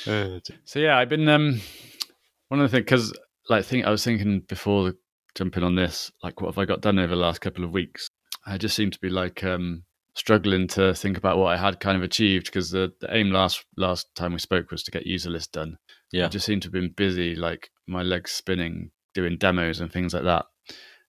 so 0.66 0.80
yeah, 0.80 0.98
I've 0.98 1.10
been 1.10 1.28
um 1.30 1.62
one 2.48 2.60
of 2.60 2.70
the 2.72 2.76
things 2.78 2.86
because 2.86 3.20
like 3.50 3.66
think 3.66 3.86
I 3.86 3.92
was 3.92 4.04
thinking 4.04 4.42
before 4.48 4.94
jumping 5.36 5.64
on 5.64 5.76
this, 5.76 6.12
like 6.24 6.42
what 6.42 6.48
have 6.48 6.58
I 6.58 6.66
got 6.66 6.82
done 6.82 6.98
over 7.00 7.14
the 7.16 7.22
last 7.22 7.40
couple 7.42 7.64
of 7.64 7.72
weeks? 7.72 8.10
I 8.46 8.58
just 8.58 8.76
seem 8.76 8.92
to 8.92 9.00
be 9.00 9.10
like 9.10 9.44
um 9.44 9.84
struggling 10.18 10.68
to 10.68 10.94
think 10.94 11.18
about 11.18 11.38
what 11.38 11.54
I 11.54 11.58
had 11.58 11.80
kind 11.80 11.96
of 11.96 12.04
achieved 12.04 12.48
because 12.48 12.72
the, 12.72 12.92
the 13.00 13.16
aim 13.16 13.32
last 13.32 13.64
last 13.78 14.08
time 14.16 14.34
we 14.34 14.40
spoke 14.40 14.72
was 14.72 14.84
to 14.84 14.92
get 14.92 15.06
Userlist 15.06 15.52
done. 15.52 15.78
Yeah. 16.12 16.26
I 16.26 16.30
just 16.30 16.46
seemed 16.46 16.64
to 16.64 16.68
have 16.68 16.74
been 16.74 16.94
busy, 16.96 17.36
like 17.36 17.70
my 17.88 18.02
legs 18.02 18.32
spinning, 18.32 18.92
doing 19.14 19.38
demos 19.38 19.80
and 19.80 19.92
things 19.92 20.14
like 20.14 20.24
that. 20.24 20.46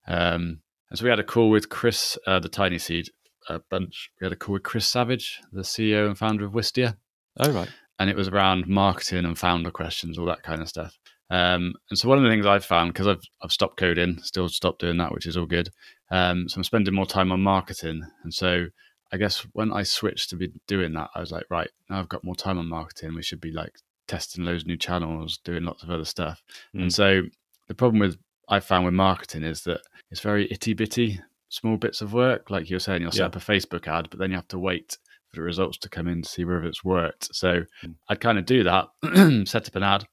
Um, 0.06 0.60
and 0.90 0.98
so 0.98 1.04
we 1.04 1.10
had 1.10 1.20
a 1.20 1.24
call 1.24 1.50
with 1.50 1.68
Chris, 1.68 2.18
uh, 2.26 2.38
the 2.38 2.48
TinySeed 2.48 3.08
uh, 3.48 3.58
bunch. 3.70 4.10
We 4.20 4.26
had 4.26 4.32
a 4.32 4.36
call 4.36 4.54
with 4.54 4.62
Chris 4.62 4.86
Savage, 4.86 5.40
the 5.52 5.62
CEO 5.62 6.06
and 6.06 6.16
founder 6.16 6.44
of 6.44 6.52
Wistia, 6.52 6.96
oh 7.38 7.50
right. 7.52 7.68
and 7.98 8.10
it 8.10 8.16
was 8.16 8.28
around 8.28 8.68
marketing 8.68 9.24
and 9.24 9.38
founder 9.38 9.70
questions, 9.70 10.18
all 10.18 10.26
that 10.26 10.42
kind 10.42 10.60
of 10.60 10.68
stuff. 10.68 10.98
Um, 11.30 11.74
and 11.90 11.98
so 11.98 12.08
one 12.08 12.16
of 12.16 12.24
the 12.24 12.30
things 12.30 12.46
I've 12.46 12.64
found 12.64 12.92
because 12.92 13.06
I've 13.06 13.22
I've 13.42 13.52
stopped 13.52 13.78
coding, 13.78 14.18
still 14.22 14.48
stopped 14.48 14.80
doing 14.80 14.98
that, 14.98 15.12
which 15.12 15.26
is 15.26 15.36
all 15.36 15.46
good. 15.46 15.70
Um, 16.10 16.48
so 16.48 16.58
I'm 16.58 16.64
spending 16.64 16.94
more 16.94 17.06
time 17.06 17.32
on 17.32 17.40
marketing, 17.40 18.02
and 18.24 18.32
so 18.32 18.66
I 19.12 19.16
guess 19.16 19.40
when 19.52 19.72
I 19.72 19.82
switched 19.84 20.30
to 20.30 20.36
be 20.36 20.52
doing 20.66 20.92
that, 20.94 21.10
I 21.14 21.20
was 21.20 21.32
like, 21.32 21.44
right 21.50 21.70
now 21.88 21.98
I've 22.00 22.08
got 22.08 22.24
more 22.24 22.36
time 22.36 22.58
on 22.58 22.68
marketing. 22.68 23.14
We 23.14 23.22
should 23.22 23.40
be 23.40 23.52
like 23.52 23.76
testing 24.06 24.44
loads 24.44 24.62
of 24.64 24.68
new 24.68 24.76
channels, 24.76 25.38
doing 25.44 25.64
lots 25.64 25.82
of 25.82 25.90
other 25.90 26.04
stuff. 26.04 26.42
Mm. 26.74 26.82
And 26.82 26.92
so 26.94 27.22
the 27.68 27.74
problem 27.74 28.00
with 28.00 28.18
I 28.48 28.60
found 28.60 28.84
with 28.86 28.94
marketing 28.94 29.42
is 29.44 29.62
that 29.64 29.80
it's 30.10 30.20
very 30.20 30.50
itty 30.50 30.72
bitty, 30.74 31.20
small 31.48 31.76
bits 31.76 32.00
of 32.00 32.12
work. 32.12 32.50
Like 32.50 32.70
you're 32.70 32.80
saying, 32.80 33.02
you'll 33.02 33.12
set 33.12 33.20
Yeah. 33.20 33.26
up 33.26 33.36
a 33.36 33.40
Facebook 33.40 33.86
ad, 33.88 34.08
but 34.10 34.18
then 34.18 34.30
you 34.30 34.36
have 34.36 34.48
to 34.48 34.58
wait 34.58 34.96
for 35.28 35.36
the 35.36 35.42
results 35.42 35.76
to 35.78 35.88
come 35.90 36.08
in 36.08 36.22
to 36.22 36.28
see 36.28 36.44
whether 36.44 36.64
it's 36.64 36.82
worked. 36.84 37.34
So 37.34 37.64
Mm. 37.84 37.94
I'd 38.08 38.20
kind 38.20 38.38
of 38.38 38.46
do 38.46 38.62
that, 38.64 38.88
set 39.46 39.68
up 39.68 39.76
an 39.76 39.82
ad, 39.82 40.06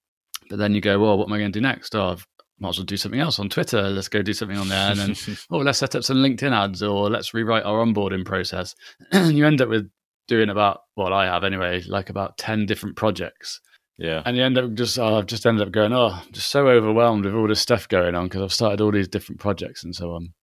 but 0.49 0.57
then 0.59 0.73
you 0.75 0.81
go, 0.81 0.99
well, 0.99 1.17
what 1.17 1.27
am 1.27 1.33
I 1.33 1.39
going 1.39 1.51
to 1.51 1.59
do 1.59 1.63
next? 1.63 1.95
Oh, 1.95 2.09
I've 2.09 2.27
might 2.59 2.69
as 2.69 2.77
well 2.77 2.85
do 2.85 2.97
something 2.97 3.19
else 3.19 3.38
on 3.39 3.50
Twitter. 3.50 3.81
Let's 3.89 4.07
go 4.07 4.21
do 4.21 4.33
something 4.33 4.57
on 4.57 4.69
there. 4.69 4.91
And 4.91 5.00
then, 5.00 5.15
oh, 5.51 5.57
let's 5.57 5.79
set 5.79 5.95
up 5.95 6.03
some 6.03 6.17
LinkedIn 6.17 6.51
ads 6.53 6.81
or 6.81 7.09
let's 7.09 7.33
rewrite 7.33 7.63
our 7.63 7.83
onboarding 7.85 8.25
process. 8.25 8.75
and 9.12 9.38
you 9.38 9.45
end 9.45 9.62
up 9.62 9.69
with 9.69 9.89
doing 10.27 10.50
about, 10.50 10.81
what 10.95 11.12
I 11.13 11.25
have 11.25 11.43
anyway, 11.43 11.81
like 11.88 12.09
about 12.09 12.38
10 12.38 12.65
different 12.65 12.95
projects. 12.95 13.59
yeah. 13.97 14.21
And 14.25 14.38
you 14.38 14.43
end 14.43 14.57
up 14.57 14.74
just, 14.74 14.97
oh, 14.97 15.17
I've 15.17 15.25
just 15.25 15.45
ended 15.45 15.67
up 15.67 15.74
going, 15.74 15.91
oh, 15.93 16.21
I'm 16.25 16.31
just 16.31 16.50
so 16.50 16.67
overwhelmed 16.69 17.25
with 17.25 17.35
all 17.35 17.47
this 17.47 17.59
stuff 17.59 17.88
going 17.89 18.15
on 18.15 18.27
because 18.27 18.41
I've 18.41 18.53
started 18.53 18.79
all 18.81 18.91
these 18.91 19.07
different 19.09 19.41
projects 19.41 19.83
and 19.83 19.93
so 19.93 20.12
on 20.13 20.33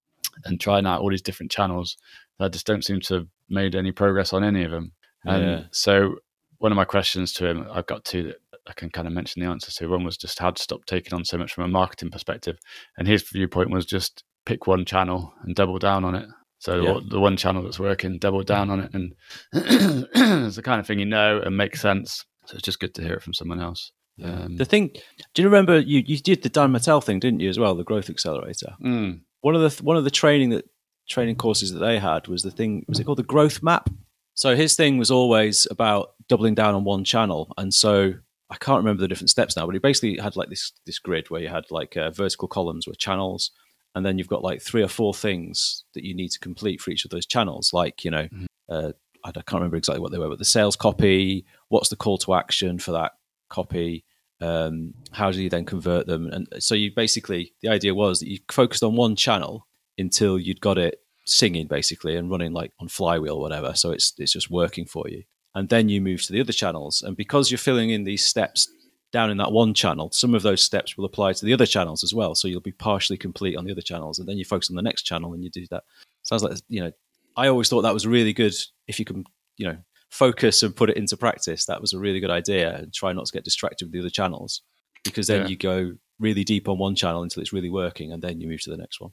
and 0.45 0.61
trying 0.61 0.87
out 0.87 1.00
all 1.00 1.11
these 1.11 1.23
different 1.23 1.50
channels. 1.50 1.97
that 2.38 2.45
I 2.47 2.49
just 2.49 2.66
don't 2.66 2.85
seem 2.85 3.00
to 3.00 3.14
have 3.14 3.26
made 3.49 3.75
any 3.75 3.90
progress 3.92 4.33
on 4.33 4.45
any 4.45 4.62
of 4.64 4.71
them. 4.71 4.92
And 5.25 5.42
Yeah. 5.42 5.62
so 5.71 6.16
one 6.59 6.71
of 6.73 6.76
my 6.76 6.85
questions 6.85 7.33
to 7.35 7.47
him, 7.47 7.66
I've 7.73 7.87
got 7.87 8.04
two 8.04 8.23
that 8.25 8.37
I 8.69 8.73
can 8.75 8.90
kind 8.90 9.07
of 9.09 9.12
mention 9.12 9.42
the 9.42 9.49
answer 9.49 9.71
to. 9.73 9.88
One 9.88 10.04
was 10.04 10.16
just 10.16 10.38
had 10.38 10.57
to 10.57 10.62
stop 10.62 10.85
taking 10.87 11.14
on 11.14 11.25
so 11.25 11.37
much 11.38 11.52
from 11.52 11.64
a 11.64 11.69
marketing 11.69 12.11
perspective. 12.11 12.57
And 12.97 13.09
his 13.09 13.23
viewpoint 13.23 13.71
was 13.71 13.85
just 13.87 14.23
pick 14.47 14.66
one 14.66 14.85
channel 14.85 15.33
and 15.42 15.54
double 15.54 15.78
down 15.78 16.04
on 16.04 16.14
it. 16.14 16.28
So 16.59 16.81
Yeah. 16.81 16.92
the, 16.95 17.14
the 17.16 17.21
one 17.21 17.37
channel 17.37 17.62
that's 17.62 17.81
working, 17.81 18.19
double 18.19 18.42
down 18.45 18.71
on 18.71 18.81
it. 18.81 18.95
And 18.95 19.14
it's 19.52 20.57
the 20.57 20.62
kind 20.62 20.81
of 20.81 20.87
thing 20.87 20.99
you 20.99 21.07
know 21.07 21.40
and 21.45 21.57
makes 21.57 21.81
sense. 21.81 22.25
So 22.47 22.54
it's 22.54 22.62
just 22.64 22.81
good 22.81 22.95
to 22.95 23.02
hear 23.02 23.14
it 23.14 23.23
from 23.23 23.35
someone 23.35 23.61
else. 23.61 23.92
Um, 24.23 24.57
The 24.57 24.64
thing, 24.64 24.90
do 25.35 25.42
you 25.42 25.49
remember 25.49 25.78
you, 25.78 26.02
you 26.07 26.19
did 26.19 26.42
the 26.42 26.49
Dan 26.49 26.71
Martell 26.73 27.00
thing, 27.00 27.19
didn't 27.19 27.40
you, 27.40 27.49
as 27.49 27.59
well, 27.59 27.75
the 27.75 27.85
growth 27.85 28.11
accelerator? 28.11 28.75
mm, 28.81 29.21
One 29.40 29.54
of 29.57 29.61
the 29.76 29.83
one 29.83 29.97
of 29.97 30.04
the 30.04 30.11
training 30.11 30.50
that 30.50 30.66
training 31.09 31.37
courses 31.37 31.73
that 31.73 31.78
they 31.81 31.99
had 31.99 32.28
was 32.28 32.42
the 32.42 32.50
thing 32.50 32.85
was 32.88 33.00
it 33.00 33.04
called 33.04 33.19
the 33.19 33.23
growth 33.25 33.62
map? 33.62 33.90
So 34.35 34.54
his 34.57 34.75
thing 34.76 34.99
was 34.99 35.11
always 35.11 35.66
about 35.71 36.11
doubling 36.28 36.54
down 36.54 36.75
on 36.75 36.85
one 36.85 37.04
channel, 37.04 37.52
and 37.57 37.73
so 37.73 38.14
I 38.52 38.56
can't 38.56 38.78
remember 38.78 39.00
the 39.00 39.09
different 39.09 39.30
steps 39.30 39.56
now, 39.56 39.64
but 39.66 39.75
he 39.75 39.78
basically 39.78 40.18
had 40.18 40.37
like 40.37 40.50
this 40.50 40.73
this 40.87 40.99
grid 40.99 41.30
where 41.30 41.40
you 41.40 41.49
had 41.49 41.64
like 41.71 41.97
uh, 41.97 42.11
vertical 42.11 42.49
columns 42.49 42.87
with 42.87 42.99
channels, 42.99 43.50
and 43.94 44.04
then 44.04 44.18
you've 44.18 44.28
got 44.28 44.44
like 44.44 44.61
three 44.62 44.82
or 44.82 44.88
four 44.88 45.14
things 45.14 45.85
that 45.94 46.04
you 46.04 46.14
need 46.14 46.30
to 46.32 46.38
complete 46.38 46.80
for 46.80 46.90
each 46.90 47.04
of 47.04 47.11
those 47.11 47.26
channels, 47.26 47.73
like 47.73 48.04
you 48.04 48.11
know. 48.11 48.28
Mhm. 48.28 48.47
Uh, 48.68 48.92
I 49.25 49.30
can't 49.30 49.52
remember 49.54 49.76
exactly 49.76 50.00
what 50.00 50.11
they 50.11 50.18
were, 50.18 50.28
but 50.28 50.38
the 50.40 50.44
sales 50.44 50.75
copy, 50.76 51.44
what's 51.68 51.88
the 51.90 51.97
call 51.97 52.18
to 52.18 52.35
action 52.35 52.78
for 52.80 52.90
that 52.92 53.12
copy, 53.49 54.04
um, 54.40 54.94
how 55.12 55.30
do 55.30 55.40
you 55.40 55.49
then 55.49 55.64
convert 55.64 56.06
them? 56.06 56.26
And 56.26 56.49
so 56.59 56.75
you 56.75 56.90
basically, 56.94 57.54
the 57.62 57.68
idea 57.68 57.94
was 57.94 58.18
that 58.18 58.28
you 58.28 58.38
focused 58.50 58.82
on 58.82 58.97
one 58.97 59.14
channel 59.14 59.68
until 59.97 60.40
you'd 60.40 60.61
got 60.61 60.76
it 60.76 60.99
singing 61.25 61.68
basically 61.68 62.16
and 62.16 62.30
running 62.30 62.52
like 62.52 62.73
on 62.80 62.88
flywheel 62.88 63.37
or 63.37 63.40
whatever. 63.40 63.75
So 63.76 63.92
it's 63.92 64.12
it's 64.18 64.32
just 64.32 64.50
working 64.50 64.87
for 64.87 65.09
you, 65.09 65.23
and 65.54 65.68
then 65.68 65.88
you 65.88 66.00
move 66.00 66.23
to 66.23 66.32
the 66.32 66.40
other 66.40 66.52
channels. 66.52 67.02
And 67.02 67.16
because 67.16 67.50
you're 67.50 67.59
filling 67.59 67.90
in 67.90 68.04
these 68.04 68.25
steps 68.25 68.71
down 69.12 69.30
in 69.30 69.37
that 69.37 69.52
one 69.52 69.75
channel, 69.75 70.11
some 70.11 70.35
of 70.35 70.42
those 70.42 70.62
steps 70.62 70.97
will 70.97 71.04
apply 71.04 71.35
to 71.35 71.44
the 71.44 71.52
other 71.52 71.66
channels 71.66 72.02
as 72.02 72.14
well. 72.14 72.35
So 72.35 72.49
you'll 72.49 72.61
be 72.61 72.73
partially 72.73 73.18
complete 73.18 73.56
on 73.56 73.64
the 73.64 73.73
other 73.73 73.82
channels, 73.82 74.18
and 74.18 74.26
then 74.28 74.38
you 74.38 74.44
focus 74.44 74.71
on 74.71 74.76
the 74.76 74.82
next 74.82 75.02
channel 75.02 75.35
and 75.35 75.44
you 75.44 75.50
do 75.50 75.66
that. 75.71 75.85
Sounds 76.23 76.42
like 76.42 76.56
you 76.68 76.82
know. 76.82 76.92
I 77.35 77.49
always 77.49 77.71
thought 77.71 77.80
that 77.82 77.94
was 77.94 78.06
really 78.06 78.35
good 78.35 78.54
if 78.88 78.99
you 78.99 79.06
can, 79.06 79.25
you 79.56 79.66
know, 79.66 79.78
focus 80.11 80.62
and 80.62 80.76
put 80.76 80.90
it 80.90 80.99
into 80.99 81.16
practice. 81.16 81.64
That 81.64 81.80
was 81.80 81.94
a 81.94 81.99
really 81.99 82.21
good 82.21 82.30
idea, 82.30 82.76
and 82.76 82.92
try 82.92 83.12
not 83.14 83.25
to 83.26 83.32
get 83.32 83.44
distracted 83.44 83.87
with 83.87 83.92
the 83.92 84.00
other 84.00 84.11
channels, 84.11 84.61
because 85.02 85.28
then 85.28 85.42
Yeah. 85.42 85.49
you 85.49 85.56
go 85.56 85.92
really 86.18 86.44
deep 86.44 86.68
on 86.68 86.78
one 86.78 86.94
channel 86.94 87.23
until 87.23 87.40
it's 87.40 87.52
really 87.52 87.71
working, 87.71 88.12
and 88.12 88.23
then 88.23 88.40
you 88.40 88.49
move 88.49 88.61
to 88.62 88.71
the 88.71 88.76
next 88.76 89.00
one. 89.00 89.12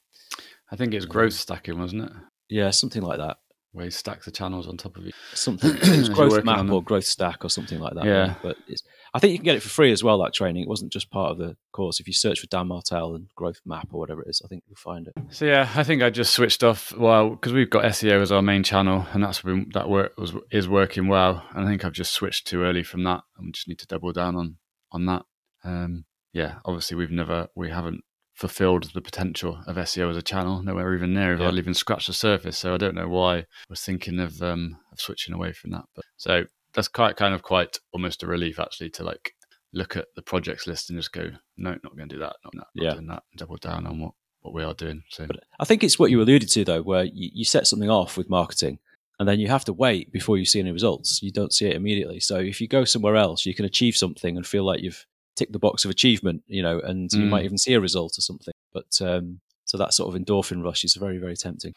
I 0.70 0.76
think 0.76 0.94
it's 0.94 1.06
growth 1.06 1.34
stacking, 1.34 1.80
wasn't 1.80 2.04
it? 2.04 2.12
Yeah, 2.50 2.72
something 2.72 3.02
like 3.02 3.20
that. 3.20 3.38
Where 3.72 3.86
you 3.86 3.92
stack 3.92 4.24
the 4.24 4.32
channels 4.32 4.68
on 4.68 4.78
top 4.78 4.98
of 4.98 5.06
each. 5.06 5.16
Something 5.34 5.76
it 5.76 5.84
As 5.84 5.90
was 5.90 6.08
you're 6.08 6.16
growth 6.16 6.44
map 6.44 6.70
or 6.70 6.82
growth 6.82 7.06
stack 7.06 7.46
or 7.46 7.50
something 7.50 7.80
like 7.80 7.94
that. 7.94 8.06
Yeah. 8.06 8.36
but 8.42 8.58
it's, 8.68 8.82
I 9.14 9.20
think 9.20 9.32
you 9.32 9.38
can 9.38 9.46
get 9.46 9.56
it 9.56 9.62
for 9.62 9.70
free 9.70 9.92
as 9.92 10.04
well. 10.04 10.18
That 10.24 10.34
training. 10.34 10.64
It 10.64 10.68
wasn't 10.68 10.92
just 10.92 11.12
part 11.12 11.32
of 11.32 11.38
the 11.38 11.56
course. 11.72 12.00
If 12.00 12.08
you 12.08 12.14
search 12.14 12.40
for 12.40 12.48
Dan 12.48 12.68
Martell 12.68 13.16
and 13.16 13.28
growth 13.36 13.62
map 13.66 13.90
or 13.92 14.00
whatever 14.00 14.24
it 14.24 14.30
is, 14.30 14.42
I 14.44 14.48
think 14.48 14.64
you'll 14.68 14.76
find 14.76 15.08
it. 15.08 15.14
So 15.30 15.46
yeah, 15.46 15.70
I 15.76 15.84
think 15.84 16.02
I 16.02 16.10
just 16.10 16.34
switched 16.34 16.64
off. 16.64 16.96
Well, 16.98 17.30
because 17.32 17.54
we've 17.54 17.70
got 17.70 17.86
SEO 17.86 18.22
as 18.22 18.32
our 18.32 18.42
main 18.42 18.64
channel, 18.64 19.06
and 19.14 19.24
that's 19.24 19.42
been 19.42 19.70
that 19.74 19.90
work 19.90 20.18
was 20.18 20.34
is 20.52 20.68
working 20.68 21.08
well. 21.08 21.44
And 21.52 21.66
I 21.66 21.70
think 21.70 21.86
I've 21.86 21.94
just 21.94 22.14
switched 22.14 22.48
too 22.48 22.64
early 22.64 22.84
from 22.84 23.04
that, 23.04 23.22
and 23.38 23.46
we 23.48 23.52
just 23.52 23.68
need 23.68 23.80
to 23.80 23.88
double 23.88 24.12
down 24.12 24.36
on 24.36 24.58
on 24.92 25.06
that. 25.06 25.24
Um, 25.64 26.06
yeah, 26.34 26.56
obviously 26.66 26.98
we've 26.98 27.12
never 27.12 27.48
we 27.56 27.70
haven't 27.70 28.04
fulfilled 28.40 28.90
the 28.94 29.02
potential 29.02 29.60
of 29.68 29.76
SEO 29.76 30.10
as 30.10 30.16
a 30.18 30.22
channel. 30.22 30.64
Nowhere 30.64 30.96
even 30.96 31.14
near. 31.14 31.32
We've 31.32 31.40
Yeah. 31.40 31.46
hardly 31.46 31.60
even 31.60 31.74
scratched 31.74 32.08
the 32.08 32.14
surface. 32.14 32.58
So 32.58 32.74
I 32.74 32.78
don't 32.78 32.96
know 32.96 33.10
why 33.10 33.46
we're 33.70 33.76
thinking 33.76 34.20
of 34.20 34.42
um 34.42 34.78
of 34.94 35.00
switching 35.02 35.34
away 35.36 35.52
from 35.52 35.72
that. 35.72 35.86
But 35.96 36.06
so 36.18 36.46
that's 36.74 36.88
quite 36.88 37.18
kind 37.18 37.34
of 37.34 37.42
quite 37.42 37.78
almost 37.92 38.24
a 38.24 38.28
relief 38.28 38.58
actually 38.60 38.92
to 38.92 39.04
like 39.04 39.34
look 39.74 39.98
at 39.98 40.08
the 40.16 40.22
projects 40.22 40.66
list 40.68 40.90
and 40.90 40.98
just 40.98 41.12
go, 41.12 41.30
no, 41.58 41.72
not 41.84 41.96
going 41.96 42.08
to 42.10 42.16
do 42.16 42.20
that, 42.20 42.36
not 42.44 42.54
that, 42.54 42.68
not 42.76 42.84
Yeah. 42.86 42.94
doing 42.94 43.08
that, 43.08 43.24
double 43.36 43.58
down 43.58 43.86
on 43.86 44.00
what 44.00 44.14
what 44.42 44.54
we 44.54 44.64
are 44.64 44.74
doing. 44.74 45.04
So 45.10 45.28
But 45.28 45.44
I 45.60 45.66
think 45.66 45.84
it's 45.84 46.00
what 46.00 46.10
you 46.12 46.22
alluded 46.22 46.48
to 46.50 46.64
though, 46.64 46.82
where 46.82 47.04
you, 47.04 47.30
you 47.34 47.44
set 47.44 47.68
something 47.68 47.90
off 47.90 48.18
with 48.18 48.30
marketing, 48.30 48.80
and 49.20 49.28
then 49.28 49.38
you 49.42 49.50
have 49.50 49.66
to 49.66 49.74
wait 49.74 50.14
before 50.14 50.38
you 50.38 50.46
see 50.46 50.62
any 50.62 50.72
results. 50.72 51.22
You 51.22 51.30
don't 51.32 51.52
see 51.54 51.66
it 51.66 51.76
immediately. 51.76 52.22
So 52.22 52.38
if 52.38 52.62
you 52.62 52.68
go 52.70 52.86
somewhere 52.86 53.18
else, 53.18 53.46
you 53.46 53.54
can 53.54 53.66
achieve 53.66 53.98
something 53.98 54.38
and 54.38 54.48
feel 54.48 54.64
like 54.64 54.82
you've 54.82 55.06
ticked 55.40 55.54
the 55.54 55.60
box 55.68 55.86
of 55.86 55.92
achievement, 55.92 56.44
you 56.48 56.62
know, 56.62 56.80
and 56.80 57.12
you 57.14 57.26
Mm. 57.26 57.30
might 57.30 57.46
even 57.46 57.58
see 57.58 57.74
a 57.74 57.80
result 57.80 58.18
or 58.18 58.22
something. 58.22 58.54
But 58.74 58.92
um, 59.02 59.40
so 59.66 59.78
that 59.78 59.94
sort 59.94 60.14
of 60.14 60.22
endorphin 60.22 60.64
rush 60.64 60.84
is 60.84 60.96
very, 60.96 61.18
very 61.18 61.36
tempting. 61.38 61.74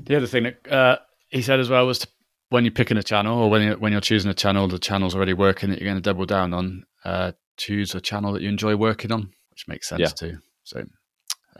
The 0.00 0.16
other 0.16 0.26
thing 0.26 0.42
that 0.44 0.72
uh, 0.72 0.96
he 1.30 1.42
said 1.42 1.60
as 1.60 1.68
well 1.70 1.86
was 1.86 1.98
to, 2.00 2.08
when 2.50 2.64
you're 2.64 2.72
picking 2.80 2.96
a 2.96 3.02
channel 3.02 3.38
or 3.38 3.48
when 3.50 3.62
you're, 3.62 3.78
when 3.78 3.92
you're 3.92 4.00
choosing 4.00 4.30
a 4.30 4.34
channel, 4.34 4.66
the 4.68 4.78
channel's 4.78 5.14
already 5.14 5.34
working 5.34 5.70
that 5.70 5.78
you're 5.80 5.88
going 5.90 6.02
to 6.02 6.10
double 6.10 6.26
down 6.26 6.52
on. 6.54 6.84
Uh, 7.04 7.32
choose 7.56 7.94
a 7.94 8.00
channel 8.00 8.32
that 8.32 8.42
you 8.42 8.48
enjoy 8.48 8.74
working 8.76 9.12
on, 9.12 9.30
which 9.50 9.68
makes 9.68 9.88
sense 9.88 10.00
Yeah. 10.00 10.08
too. 10.08 10.38
So 10.64 10.84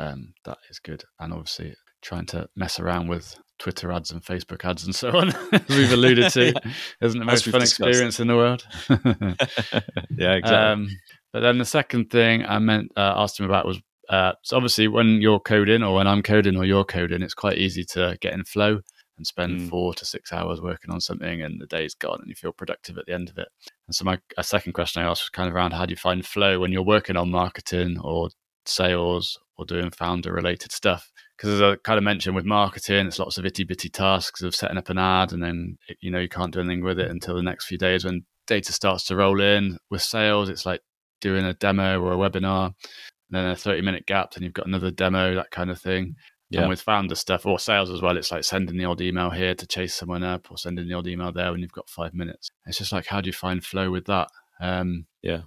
um, 0.01 0.33
that 0.45 0.59
is 0.71 0.79
good. 0.79 1.05
And 1.21 1.33
obviously, 1.33 1.75
trying 2.03 2.27
to 2.27 2.49
mess 2.57 2.79
around 2.81 3.09
with 3.09 3.37
Twitter 3.59 3.91
ads 3.93 4.13
and 4.13 4.23
Facebook 4.23 4.65
ads 4.65 4.85
and 4.85 4.95
so 4.95 5.11
on, 5.11 5.29
as 5.53 5.69
we've 5.69 5.91
alluded 5.93 6.31
to, 6.33 6.55
isn't 7.03 7.19
the 7.19 7.25
most 7.27 7.45
fun 7.47 7.61
discussed. 7.61 7.81
experience 7.81 8.21
in 8.21 8.29
the 8.29 8.37
world. 8.37 8.65
yeah, 10.17 10.35
exactly. 10.35 10.57
Um, 10.57 10.89
but 11.33 11.41
then 11.41 11.59
the 11.59 11.65
second 11.65 12.11
thing 12.11 12.45
I 12.47 12.59
meant 12.59 12.93
uh, 12.97 13.15
asked 13.17 13.39
him 13.39 13.47
about 13.47 13.67
was 13.67 13.81
uh, 14.09 14.33
so 14.43 14.57
obviously 14.57 14.89
when 14.89 15.21
you're 15.21 15.41
coding 15.41 15.83
or 15.83 15.95
when 15.97 16.07
I'm 16.07 16.23
coding 16.23 16.57
or 16.57 16.65
you're 16.65 16.85
coding, 16.85 17.21
it's 17.21 17.35
quite 17.35 17.59
easy 17.59 17.85
to 17.93 18.17
get 18.23 18.33
in 18.33 18.45
flow 18.45 18.81
and 19.19 19.27
spend 19.27 19.61
Mm. 19.61 19.69
four 19.69 19.93
to 19.95 20.05
six 20.07 20.33
hours 20.33 20.63
working 20.63 20.91
on 20.91 21.01
something, 21.01 21.43
and 21.43 21.61
the 21.61 21.67
day's 21.67 21.95
gone, 21.95 22.19
and 22.21 22.29
you 22.29 22.35
feel 22.35 22.53
productive 22.53 22.97
at 22.99 23.07
the 23.07 23.13
end 23.13 23.29
of 23.29 23.37
it. 23.37 23.49
And 23.87 23.95
so 23.95 24.05
my 24.05 24.19
a 24.39 24.45
second 24.45 24.73
question 24.75 25.03
I 25.03 25.07
asked 25.07 25.25
was 25.25 25.31
kind 25.31 25.49
of 25.49 25.55
around 25.55 25.73
how 25.73 25.85
do 25.87 25.91
you 25.91 25.97
find 25.97 26.25
flow 26.25 26.61
when 26.61 26.73
you're 26.73 26.83
working 26.83 27.17
on 27.17 27.31
marketing 27.31 27.99
or 28.01 28.31
sales 28.65 29.39
or 29.57 29.65
doing 29.65 29.91
founder 29.91 30.33
related 30.33 30.71
stuff 30.73 31.11
because 31.37 31.51
as 31.55 31.63
I 31.63 31.77
kind 31.85 31.99
of 31.99 32.05
mentioned 32.05 32.35
with 32.37 32.45
marketing, 32.45 33.07
it's 33.07 33.19
lots 33.19 33.39
of 33.39 33.47
itty 33.47 33.65
bitty 33.65 33.89
tasks 33.89 34.43
of 34.43 34.55
setting 34.55 34.77
up 34.79 34.89
an 34.91 34.99
ad, 34.99 35.33
and 35.33 35.43
then 35.43 35.79
you 36.01 36.11
know 36.11 36.19
you 36.19 36.29
can't 36.29 36.53
do 36.53 36.61
anything 36.61 36.83
with 36.85 36.99
it 36.99 37.11
until 37.11 37.35
the 37.37 37.43
next 37.43 37.67
few 37.67 37.79
days 37.79 38.05
when 38.05 38.25
data 38.47 38.73
starts 38.73 39.05
to 39.07 39.17
roll 39.17 39.41
in. 39.41 39.79
With 39.91 40.03
sales, 40.03 40.49
it's 40.49 40.67
like 40.67 40.81
doing 41.21 41.45
a 41.45 41.55
demo 41.55 42.01
or 42.01 42.13
a 42.13 42.17
webinar, 42.17 42.67
and 42.67 42.75
then 43.33 43.47
a 43.47 43.57
thirty 43.57 43.83
minute 43.83 44.07
gap, 44.07 44.33
then 44.33 44.43
you've 44.43 44.53
got 44.53 44.67
another 44.67 44.91
demo, 44.91 45.35
that 45.35 45.51
kind 45.51 45.71
of 45.71 45.81
thing. 45.81 46.15
Yeah. 46.51 46.61
And 46.61 46.71
with 46.71 46.81
founder 46.81 47.15
stuff 47.15 47.45
or 47.45 47.59
sales 47.59 47.91
as 47.91 48.01
well, 48.01 48.17
it's 48.17 48.33
like 48.33 48.43
sending 48.43 48.79
the 48.79 48.87
odd 48.87 49.03
email 49.03 49.29
here 49.29 49.55
to 49.55 49.67
chase 49.67 49.95
someone 49.95 50.23
up, 50.25 50.51
or 50.51 50.57
sending 50.57 50.89
the 50.89 50.95
odd 50.95 51.07
email 51.07 51.33
there 51.33 51.53
when 51.53 51.61
you've 51.61 51.73
got 51.73 51.91
five 51.91 52.15
minutes. 52.15 52.49
It's 52.67 52.79
just 52.79 52.93
like 52.93 53.07
how 53.07 53.21
do 53.21 53.29
you 53.29 53.35
find 53.35 53.65
flow 53.65 53.91
with 53.91 54.07
that? 54.07 54.29
Um, 54.61 55.07
Yeah. 55.23 55.43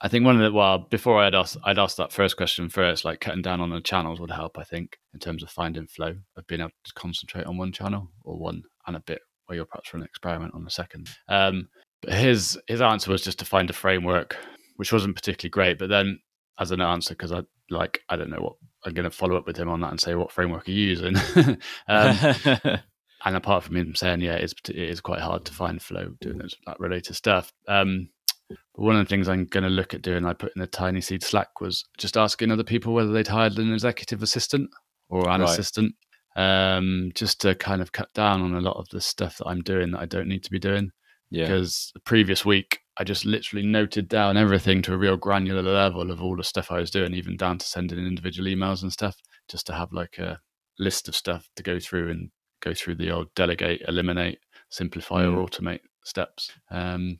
I 0.00 0.08
think 0.08 0.24
one 0.26 0.36
of 0.36 0.42
the 0.42 0.52
well 0.52 0.78
before 0.90 1.22
I'd 1.22 1.34
asked 1.34 1.56
I'd 1.64 1.78
asked 1.78 1.96
that 1.98 2.12
first 2.12 2.36
question 2.36 2.68
first, 2.68 3.04
like 3.04 3.20
cutting 3.20 3.42
down 3.42 3.60
on 3.60 3.70
the 3.70 3.80
channels 3.80 4.20
would 4.20 4.30
help. 4.30 4.58
I 4.58 4.64
think 4.64 4.98
in 5.14 5.20
terms 5.20 5.42
of 5.42 5.50
finding 5.50 5.86
flow 5.86 6.16
of 6.36 6.46
being 6.46 6.60
able 6.60 6.72
to 6.84 6.92
concentrate 6.94 7.46
on 7.46 7.56
one 7.56 7.72
channel 7.72 8.10
or 8.22 8.36
one 8.36 8.64
and 8.86 8.96
a 8.96 9.00
bit 9.00 9.20
where 9.46 9.56
you're 9.56 9.64
perhaps 9.64 9.94
running 9.94 10.02
an 10.04 10.08
experiment 10.08 10.52
on 10.54 10.64
the 10.64 10.70
second. 10.70 11.08
Um, 11.28 11.68
but 12.02 12.12
his 12.12 12.58
his 12.66 12.82
answer 12.82 13.10
was 13.10 13.22
just 13.22 13.38
to 13.38 13.44
find 13.44 13.70
a 13.70 13.72
framework, 13.72 14.36
which 14.76 14.92
wasn't 14.92 15.14
particularly 15.16 15.50
great. 15.50 15.78
But 15.78 15.88
then 15.88 16.20
as 16.58 16.70
an 16.70 16.80
answer, 16.80 17.14
because 17.14 17.32
I 17.32 17.42
like 17.70 18.00
I 18.08 18.16
don't 18.16 18.30
know 18.30 18.40
what 18.40 18.54
I'm 18.84 18.94
going 18.94 19.04
to 19.04 19.10
follow 19.10 19.36
up 19.36 19.46
with 19.46 19.56
him 19.56 19.68
on 19.68 19.80
that 19.80 19.90
and 19.90 20.00
say 20.00 20.14
what 20.14 20.32
framework 20.32 20.68
are 20.68 20.72
you 20.72 20.88
using. 20.88 21.16
um, 21.88 22.16
and 23.24 23.36
apart 23.36 23.64
from 23.64 23.76
him 23.76 23.94
saying, 23.94 24.20
yeah, 24.20 24.34
it's 24.34 24.54
it 24.68 24.76
is 24.76 25.00
quite 25.00 25.20
hard 25.20 25.44
to 25.46 25.52
find 25.52 25.80
flow 25.80 26.14
doing 26.20 26.38
those 26.38 26.54
that 26.66 26.78
related 26.80 27.14
stuff. 27.14 27.52
Um, 27.68 28.08
but 28.48 28.82
one 28.82 28.96
of 28.96 29.04
the 29.04 29.08
things 29.08 29.28
I'm 29.28 29.46
going 29.46 29.64
to 29.64 29.70
look 29.70 29.94
at 29.94 30.02
doing, 30.02 30.26
I 30.26 30.34
put 30.34 30.52
in 30.54 30.60
the 30.60 30.68
TinySeed 30.68 31.22
Slack, 31.22 31.60
was 31.60 31.84
just 31.96 32.16
asking 32.16 32.50
other 32.50 32.62
people 32.64 32.92
whether 32.92 33.10
they'd 33.10 33.26
hired 33.26 33.58
an 33.58 33.72
executive 33.72 34.22
assistant 34.22 34.68
or 35.08 35.28
an 35.30 35.40
Right. 35.40 35.50
assistant, 35.50 35.94
um, 36.36 37.10
just 37.14 37.40
to 37.40 37.54
kind 37.54 37.80
of 37.80 37.92
cut 37.92 38.12
down 38.12 38.42
on 38.42 38.54
a 38.54 38.60
lot 38.60 38.76
of 38.76 38.88
the 38.90 39.00
stuff 39.00 39.38
that 39.38 39.46
I'm 39.46 39.62
doing 39.62 39.92
that 39.92 40.00
I 40.00 40.06
don't 40.06 40.28
need 40.28 40.44
to 40.44 40.50
be 40.50 40.58
doing. 40.58 40.90
yeah. 41.30 41.44
Because 41.44 41.90
the 41.94 42.00
previous 42.00 42.44
week, 42.44 42.80
I 42.98 43.04
just 43.04 43.24
literally 43.24 43.66
noted 43.66 44.08
down 44.08 44.36
everything 44.36 44.80
to 44.82 44.94
a 44.94 44.98
real 44.98 45.16
granular 45.16 45.62
level 45.62 46.10
of 46.10 46.22
all 46.22 46.36
the 46.36 46.44
stuff 46.44 46.70
I 46.70 46.78
was 46.80 46.90
doing, 46.90 47.14
even 47.14 47.36
down 47.36 47.58
to 47.58 47.66
sending 47.66 47.98
in 47.98 48.06
individual 48.06 48.48
emails 48.48 48.82
and 48.82 48.92
stuff, 48.92 49.16
just 49.48 49.66
to 49.66 49.74
have 49.74 49.92
like 49.92 50.18
a 50.18 50.38
list 50.78 51.08
of 51.08 51.16
stuff 51.16 51.48
to 51.56 51.62
go 51.62 51.78
through 51.80 52.10
and 52.10 52.30
go 52.62 52.72
through 52.72 52.94
the 52.96 53.10
old 53.10 53.34
delegate, 53.34 53.82
eliminate, 53.88 54.38
simplify, 54.70 55.22
Mm. 55.24 55.36
or 55.36 55.46
automate 55.48 55.80
steps. 56.04 56.52
Um, 56.70 57.18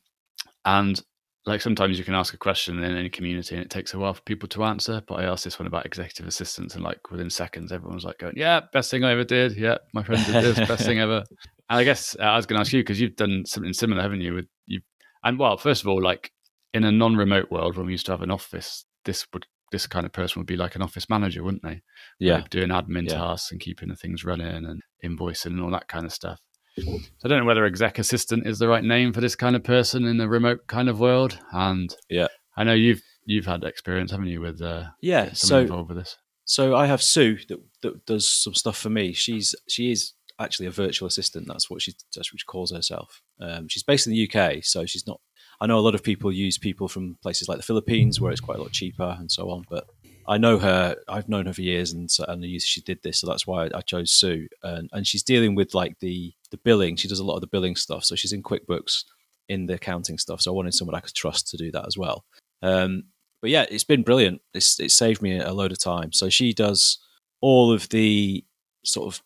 and 0.64 1.00
like 1.46 1.60
sometimes 1.60 1.98
you 1.98 2.04
can 2.04 2.14
ask 2.14 2.32
a 2.32 2.38
question 2.38 2.82
in 2.82 2.96
any 2.96 3.10
community 3.10 3.54
and 3.54 3.62
it 3.62 3.70
takes 3.70 3.92
a 3.92 3.98
while 3.98 4.14
for 4.14 4.22
people 4.22 4.48
to 4.50 4.64
answer. 4.64 5.02
But 5.06 5.16
I 5.16 5.24
asked 5.24 5.44
this 5.44 5.58
one 5.58 5.66
about 5.66 5.84
executive 5.86 6.26
assistants, 6.26 6.74
and 6.74 6.82
like 6.84 7.10
within 7.10 7.28
seconds, 7.30 7.70
everyone 7.72 7.96
was 7.96 8.04
like 8.04 8.18
going, 8.18 8.34
"Yeah, 8.36 8.60
best 8.72 8.90
thing 8.90 9.04
I 9.04 9.12
ever 9.12 9.24
did. 9.24 9.56
Yeah, 9.56 9.78
my 9.92 10.02
friend 10.02 10.24
did 10.24 10.42
this, 10.42 10.68
best 10.68 10.86
thing 10.86 11.00
ever." 11.00 11.24
And 11.70 11.78
I 11.78 11.84
guess 11.84 12.14
uh, 12.20 12.24
I 12.24 12.36
was 12.36 12.44
going 12.44 12.58
to 12.58 12.60
ask 12.60 12.74
you 12.74 12.82
because 12.82 13.00
you've 13.00 13.16
done 13.16 13.44
something 13.46 13.72
similar, 13.72 14.02
haven't 14.02 14.20
you? 14.20 14.34
With 14.34 14.44
you, 14.66 14.82
and 15.24 15.38
well, 15.38 15.56
first 15.56 15.82
of 15.82 15.88
all, 15.88 16.02
like 16.02 16.30
in 16.72 16.84
a 16.84 16.92
non-remote 16.92 17.50
world, 17.50 17.76
when 17.76 17.86
we 17.86 17.92
used 17.92 18.06
to 18.06 18.12
have 18.12 18.22
an 18.22 18.30
office, 18.30 18.84
this 19.04 19.26
would 19.32 19.46
this 19.72 19.86
kind 19.88 20.06
of 20.06 20.12
person 20.12 20.38
would 20.38 20.46
be 20.46 20.56
like 20.56 20.76
an 20.76 20.82
office 20.82 21.08
manager, 21.10 21.42
wouldn't 21.42 21.62
they? 21.64 21.82
yeah. 22.20 22.34
like 22.36 22.50
doing 22.50 22.68
admin 22.68 23.08
Yeah. 23.08 23.16
tasks 23.16 23.50
and 23.50 23.60
keeping 23.60 23.88
the 23.88 23.96
things 23.96 24.24
running 24.24 24.46
and 24.64 24.82
invoicing 25.04 25.46
and 25.46 25.60
all 25.60 25.70
that 25.72 25.88
kind 25.88 26.04
of 26.04 26.12
stuff. 26.12 26.38
So 26.78 26.92
I 27.24 27.28
don't 27.28 27.38
know 27.40 27.44
whether 27.44 27.64
exec 27.64 27.98
assistant 27.98 28.46
is 28.46 28.58
the 28.58 28.68
right 28.68 28.84
name 28.84 29.12
for 29.12 29.20
this 29.20 29.34
kind 29.36 29.56
of 29.56 29.64
person 29.64 30.04
in 30.04 30.18
the 30.18 30.28
remote 30.28 30.66
kind 30.68 30.88
of 30.88 31.00
world. 31.00 31.38
And 31.52 31.94
Yeah. 32.08 32.28
I 32.56 32.62
know 32.64 32.72
you've 32.74 33.02
you've 33.24 33.46
had 33.46 33.64
experience, 33.64 34.10
haven't 34.12 34.26
you, 34.28 34.40
with 34.40 34.60
uh, 34.62 34.84
Yeah. 35.00 35.32
So 35.32 35.60
involved 35.60 35.88
with 35.88 35.98
this? 35.98 36.16
So 36.44 36.76
I 36.76 36.86
have 36.86 37.02
Sue 37.02 37.38
that, 37.48 37.58
that 37.82 38.06
does 38.06 38.28
some 38.28 38.54
stuff 38.54 38.76
for 38.76 38.90
me. 38.90 39.12
She's 39.12 39.54
she 39.68 39.90
is 39.90 40.12
actually 40.38 40.66
a 40.66 40.70
virtual 40.70 41.06
assistant. 41.06 41.46
That's 41.46 41.70
what 41.70 41.82
she 41.82 41.94
that's 42.14 42.32
what 42.32 42.40
she 42.40 42.46
calls 42.46 42.72
herself. 42.72 43.22
Um, 43.40 43.68
she's 43.68 43.82
based 43.82 44.06
in 44.06 44.12
the 44.12 44.30
UK, 44.30 44.64
so 44.64 44.86
she's 44.86 45.06
not. 45.06 45.20
I 45.60 45.66
know 45.66 45.78
a 45.78 45.80
lot 45.80 45.94
of 45.94 46.02
people 46.02 46.32
use 46.32 46.58
people 46.58 46.88
from 46.88 47.16
places 47.22 47.48
like 47.48 47.58
the 47.58 47.64
Philippines 47.64 48.20
where 48.20 48.32
it's 48.32 48.40
quite 48.40 48.58
a 48.58 48.62
lot 48.62 48.72
cheaper 48.72 49.16
and 49.18 49.30
so 49.30 49.50
on. 49.50 49.64
But 49.70 49.86
I 50.26 50.38
know 50.38 50.58
her. 50.58 50.96
I've 51.08 51.28
known 51.28 51.46
her 51.46 51.52
for 51.52 51.62
years, 51.62 51.92
and 51.92 52.10
so, 52.10 52.24
and 52.26 52.44
I 52.44 52.58
she 52.58 52.80
did 52.80 53.02
this, 53.02 53.18
so 53.18 53.26
that's 53.26 53.46
why 53.46 53.70
I 53.74 53.80
chose 53.80 54.12
Sue. 54.12 54.48
And 54.62 54.88
and 54.92 55.06
she's 55.06 55.22
dealing 55.22 55.54
with 55.54 55.74
like 55.74 55.98
the 56.00 56.32
the 56.50 56.58
billing. 56.58 56.96
She 56.96 57.08
does 57.08 57.20
a 57.20 57.24
lot 57.24 57.36
of 57.36 57.40
the 57.40 57.46
billing 57.46 57.76
stuff. 57.76 58.04
So 58.04 58.14
she's 58.14 58.32
in 58.32 58.42
QuickBooks 58.42 59.04
in 59.48 59.66
the 59.66 59.74
accounting 59.74 60.18
stuff. 60.18 60.40
So 60.40 60.52
I 60.52 60.54
wanted 60.54 60.74
someone 60.74 60.94
I 60.94 61.00
could 61.00 61.14
trust 61.14 61.48
to 61.48 61.56
do 61.56 61.70
that 61.72 61.86
as 61.86 61.98
well. 61.98 62.24
Um, 62.62 63.04
but 63.40 63.50
yeah, 63.50 63.66
it's 63.70 63.84
been 63.84 64.02
brilliant. 64.02 64.40
It's 64.54 64.80
it 64.80 64.90
saved 64.90 65.20
me 65.20 65.38
a 65.38 65.52
load 65.52 65.72
of 65.72 65.78
time. 65.78 66.12
So 66.12 66.28
she 66.30 66.54
does 66.54 66.98
all 67.40 67.72
of 67.72 67.88
the 67.90 68.44
sort 68.84 69.14
of 69.14 69.22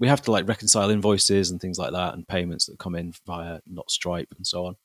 we 0.00 0.08
have 0.08 0.22
to 0.22 0.32
like 0.32 0.48
reconcile 0.48 0.90
invoices 0.90 1.50
and 1.50 1.60
things 1.60 1.78
like 1.78 1.92
that 1.92 2.14
and 2.14 2.26
payments 2.26 2.66
that 2.66 2.78
come 2.78 2.96
in 2.96 3.12
via 3.26 3.60
not 3.70 3.90
Stripe 3.90 4.34
and 4.36 4.46
so 4.46 4.66
on. 4.66 4.76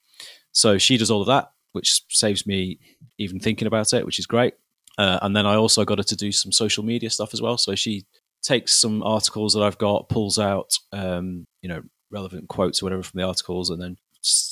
So 0.51 0.77
she 0.77 0.97
does 0.97 1.09
all 1.09 1.21
of 1.21 1.27
that, 1.27 1.51
which 1.71 2.01
saves 2.09 2.45
me 2.45 2.79
even 3.17 3.39
thinking 3.39 3.67
about 3.67 3.93
it, 3.93 4.05
which 4.05 4.19
is 4.19 4.27
great. 4.27 4.53
Uh, 4.97 5.19
and 5.21 5.35
then 5.35 5.45
I 5.45 5.55
also 5.55 5.83
got 5.85 5.97
her 5.97 6.03
to 6.03 6.15
do 6.15 6.31
some 6.31 6.51
social 6.51 6.83
media 6.83 7.09
stuff 7.09 7.33
as 7.33 7.41
well. 7.41 7.57
So 7.57 7.75
she 7.75 8.05
takes 8.43 8.73
some 8.73 9.01
articles 9.03 9.53
that 9.53 9.63
I've 9.63 9.77
got, 9.77 10.09
pulls 10.09 10.37
out, 10.37 10.77
um, 10.91 11.45
you 11.61 11.69
know, 11.69 11.81
relevant 12.11 12.47
quotes 12.49 12.81
or 12.81 12.85
whatever 12.85 13.03
from 13.03 13.19
the 13.19 13.25
articles, 13.25 13.69
and 13.69 13.81
then 13.81 13.97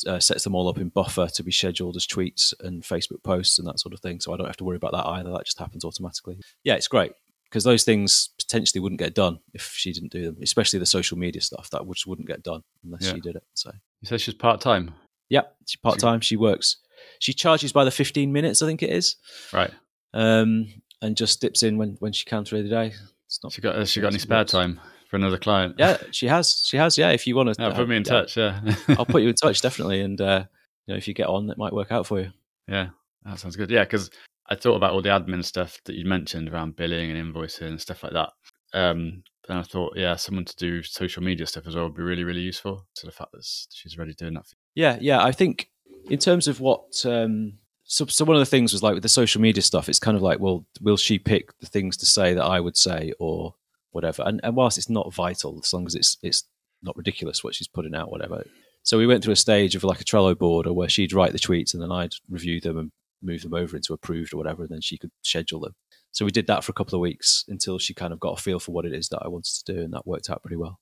uh, 0.08 0.20
sets 0.20 0.44
them 0.44 0.56
all 0.56 0.68
up 0.68 0.78
in 0.78 0.90
Buffer 0.90 1.28
to 1.28 1.44
be 1.44 1.52
scheduled 1.52 1.96
as 1.96 2.08
tweets 2.08 2.54
and 2.62 2.84
Facebook 2.84 3.24
posts 3.24 3.60
and 3.60 3.68
that 3.68 3.80
sort 3.80 3.94
of 3.94 4.00
thing. 4.00 4.20
So 4.20 4.34
I 4.34 4.38
don't 4.38 4.48
have 4.48 4.58
to 4.58 4.64
worry 4.64 4.78
about 4.78 4.92
that 4.94 5.06
either. 5.06 5.32
That 5.32 5.46
just 5.46 5.60
happens 5.60 5.86
automatically. 5.86 6.38
Yeah, 6.64 6.76
it's 6.76 6.88
great 6.88 7.14
because 7.54 7.64
those 7.64 7.84
things 7.84 8.30
potentially 8.40 8.82
wouldn't 8.82 8.98
get 8.98 9.14
done 9.14 9.38
if 9.54 9.74
she 9.76 9.94
didn't 9.94 10.12
do 10.12 10.24
them, 10.26 10.38
especially 10.42 10.80
the 10.80 10.88
social 10.88 11.20
media 11.20 11.40
stuff 11.40 11.70
that 11.70 11.88
just 11.94 12.08
wouldn't 12.08 12.28
get 12.28 12.42
done 12.42 12.64
unless 12.84 13.04
Yeah. 13.06 13.14
she 13.14 13.20
did 13.20 13.36
it. 13.36 13.44
So 13.54 13.72
You 14.02 14.08
said 14.08 14.20
she's 14.22 14.34
part 14.34 14.60
time, 14.60 14.96
yeah, 15.30 15.42
she's 15.68 15.80
part 15.80 16.00
time. 16.00 16.20
She 16.22 16.36
works. 16.36 16.78
She 17.20 17.32
charges 17.32 17.72
by 17.72 17.84
the 17.86 17.92
fifteen 17.92 18.32
minutes, 18.34 18.64
I 18.64 18.66
think 18.66 18.82
it 18.82 18.90
is, 18.90 19.18
right? 19.54 19.70
um, 20.16 20.68
and 21.04 21.16
just 21.16 21.42
dips 21.42 21.62
in 21.62 21.78
when 21.78 21.98
when 22.00 22.12
she 22.14 22.26
can 22.26 22.44
through 22.44 22.64
the 22.64 22.70
day. 22.70 22.94
It's 23.28 23.40
not. 23.44 23.52
She 23.52 23.62
got 23.62 23.76
has 23.76 23.92
she 23.92 24.02
got 24.02 24.08
any 24.08 24.20
spare 24.20 24.46
time 24.46 24.80
for 25.10 25.16
another 25.18 25.38
client? 25.38 25.76
Yeah, 25.78 25.98
she 26.12 26.28
has. 26.28 26.64
She 26.66 26.78
has. 26.78 26.98
Yeah, 26.98 27.12
if 27.12 27.28
you 27.28 27.36
want 27.36 27.54
to, 27.54 27.56
Yeah, 27.62 27.76
put 27.76 27.88
me 27.88 27.98
in 27.98 28.04
touch. 28.04 28.36
Yeah, 28.36 28.60
I'll 28.90 29.06
put 29.06 29.22
you 29.22 29.30
in 29.30 29.36
touch 29.36 29.62
definitely, 29.62 30.02
and 30.02 30.20
uh, 30.20 30.46
you 30.88 30.94
know 30.94 30.98
if 30.98 31.08
you 31.08 31.14
get 31.14 31.28
on, 31.28 31.50
it 31.52 31.58
might 31.58 31.74
work 31.74 31.92
out 31.92 32.08
for 32.08 32.20
you. 32.20 32.32
Yeah, 32.68 32.90
that 33.26 33.38
sounds 33.40 33.56
good. 33.56 33.70
Yeah, 33.72 33.84
because 33.84 34.10
I 34.50 34.56
thought 34.56 34.76
about 34.76 34.92
all 34.92 35.02
the 35.02 35.10
admin 35.10 35.44
stuff 35.44 35.80
that 35.86 35.96
you 35.96 36.06
mentioned 36.06 36.50
around 36.50 36.76
billing 36.76 37.12
and 37.12 37.34
invoicing 37.34 37.68
and 37.68 37.82
stuff 37.82 38.04
like 38.04 38.14
that. 38.14 38.30
Um, 38.74 39.24
and 39.50 39.60
I 39.60 39.64
thought, 39.64 39.98
yeah, 39.98 40.16
someone 40.16 40.46
to 40.46 40.56
do 40.56 40.84
social 40.84 41.22
media 41.22 41.46
stuff 41.46 41.68
as 41.68 41.76
well 41.76 41.86
would 41.86 41.96
be 41.96 42.04
really, 42.04 42.24
really 42.24 42.42
useful. 42.42 42.86
So 42.94 43.08
the 43.08 43.14
fact 43.14 43.32
that 43.34 43.46
she's 43.72 43.98
already 43.98 44.14
doing 44.14 44.34
that. 44.36 44.48
For 44.48 44.56
Yeah, 44.76 44.98
yeah. 45.02 45.24
I 45.24 45.32
think 45.32 45.70
in 46.10 46.20
terms 46.20 46.48
of 46.48 46.60
what, 46.60 47.06
um, 47.06 47.54
so, 47.84 48.06
so 48.06 48.26
one 48.26 48.36
of 48.36 48.42
the 48.42 48.46
things 48.46 48.72
was 48.72 48.84
like 48.84 48.94
with 48.94 49.04
the 49.04 49.10
social 49.10 49.42
media 49.42 49.62
stuff, 49.62 49.90
it's 49.90 50.00
kind 50.00 50.16
of 50.16 50.24
like, 50.24 50.40
well, 50.40 50.66
will 50.82 50.98
she 50.98 51.20
pick 51.20 51.58
the 51.60 51.66
things 51.66 51.98
to 51.98 52.06
say 52.06 52.34
that 52.34 52.44
I 52.44 52.60
would 52.60 52.78
say 52.78 53.14
or 53.20 53.56
whatever? 53.92 54.24
And, 54.26 54.40
and 54.44 54.56
whilst 54.56 54.78
it's 54.78 54.90
not 54.90 55.14
vital, 55.14 55.60
as 55.62 55.74
long 55.74 55.86
as 55.86 55.96
it's 55.96 56.18
it's 56.22 56.46
not 56.82 56.98
ridiculous 56.98 57.44
what 57.44 57.56
she's 57.56 57.68
putting 57.68 57.96
out, 57.96 58.12
whatever. 58.12 58.46
So 58.84 58.98
we 58.98 59.08
went 59.08 59.24
through 59.24 59.34
a 59.34 59.38
stage 59.38 59.76
of 59.76 59.84
like 59.84 60.02
a 60.02 60.06
Trello 60.06 60.38
board 60.38 60.68
or 60.68 60.74
where 60.74 60.90
she'd 60.90 61.14
write 61.14 61.32
the 61.32 61.40
tweets 61.40 61.74
and 61.74 61.82
then 61.82 61.92
I'd 61.92 62.16
review 62.30 62.60
them 62.60 62.78
and 62.78 62.92
move 63.24 63.42
them 63.42 63.54
over 63.54 63.76
into 63.76 63.94
approved 63.94 64.34
or 64.34 64.38
whatever, 64.38 64.64
and 64.64 64.70
then 64.72 64.82
she 64.82 64.98
could 64.98 65.12
schedule 65.24 65.60
them. 65.62 65.76
So 66.12 66.26
we 66.26 66.32
did 66.32 66.48
that 66.48 66.64
for 66.64 66.72
a 66.72 66.76
couple 66.76 66.96
of 66.96 67.02
weeks 67.02 67.44
until 67.48 67.80
she 67.80 67.94
kind 67.94 68.14
of 68.14 68.20
got 68.20 68.40
a 68.40 68.42
feel 68.42 68.60
for 68.60 68.72
what 68.72 68.86
it 68.86 68.94
is 68.94 69.10
that 69.10 69.22
I 69.24 69.28
wanted 69.28 69.54
to 69.66 69.74
do, 69.74 69.82
and 69.82 69.94
that 69.94 70.06
worked 70.06 70.30
out 70.30 70.42
pretty 70.44 70.58
well. 70.58 70.80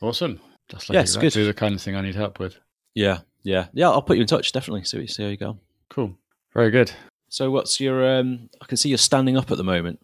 Awesome. 0.00 0.40
That's 0.68 0.88
like 0.88 0.94
Yeah, 0.94 1.00
exactly 1.02 1.30
good. 1.30 1.46
the 1.48 1.54
kind 1.54 1.74
of 1.74 1.80
thing 1.80 1.94
I 1.96 2.00
need 2.00 2.14
help 2.16 2.38
with. 2.38 2.56
Yeah, 2.94 3.20
yeah, 3.44 3.66
yeah. 3.72 3.88
I'll 3.90 4.02
put 4.02 4.16
you 4.16 4.22
in 4.22 4.26
touch 4.26 4.52
definitely. 4.52 4.84
See, 4.84 5.06
see 5.06 5.22
how 5.22 5.28
you 5.28 5.36
go. 5.36 5.58
Cool. 5.90 6.16
Very 6.52 6.70
good. 6.70 6.90
So 7.28 7.50
what's 7.50 7.78
your? 7.80 8.18
Um, 8.18 8.48
I 8.60 8.66
can 8.66 8.76
see 8.76 8.88
you're 8.88 8.98
standing 8.98 9.36
up 9.36 9.50
at 9.50 9.56
the 9.56 9.64
moment. 9.64 10.00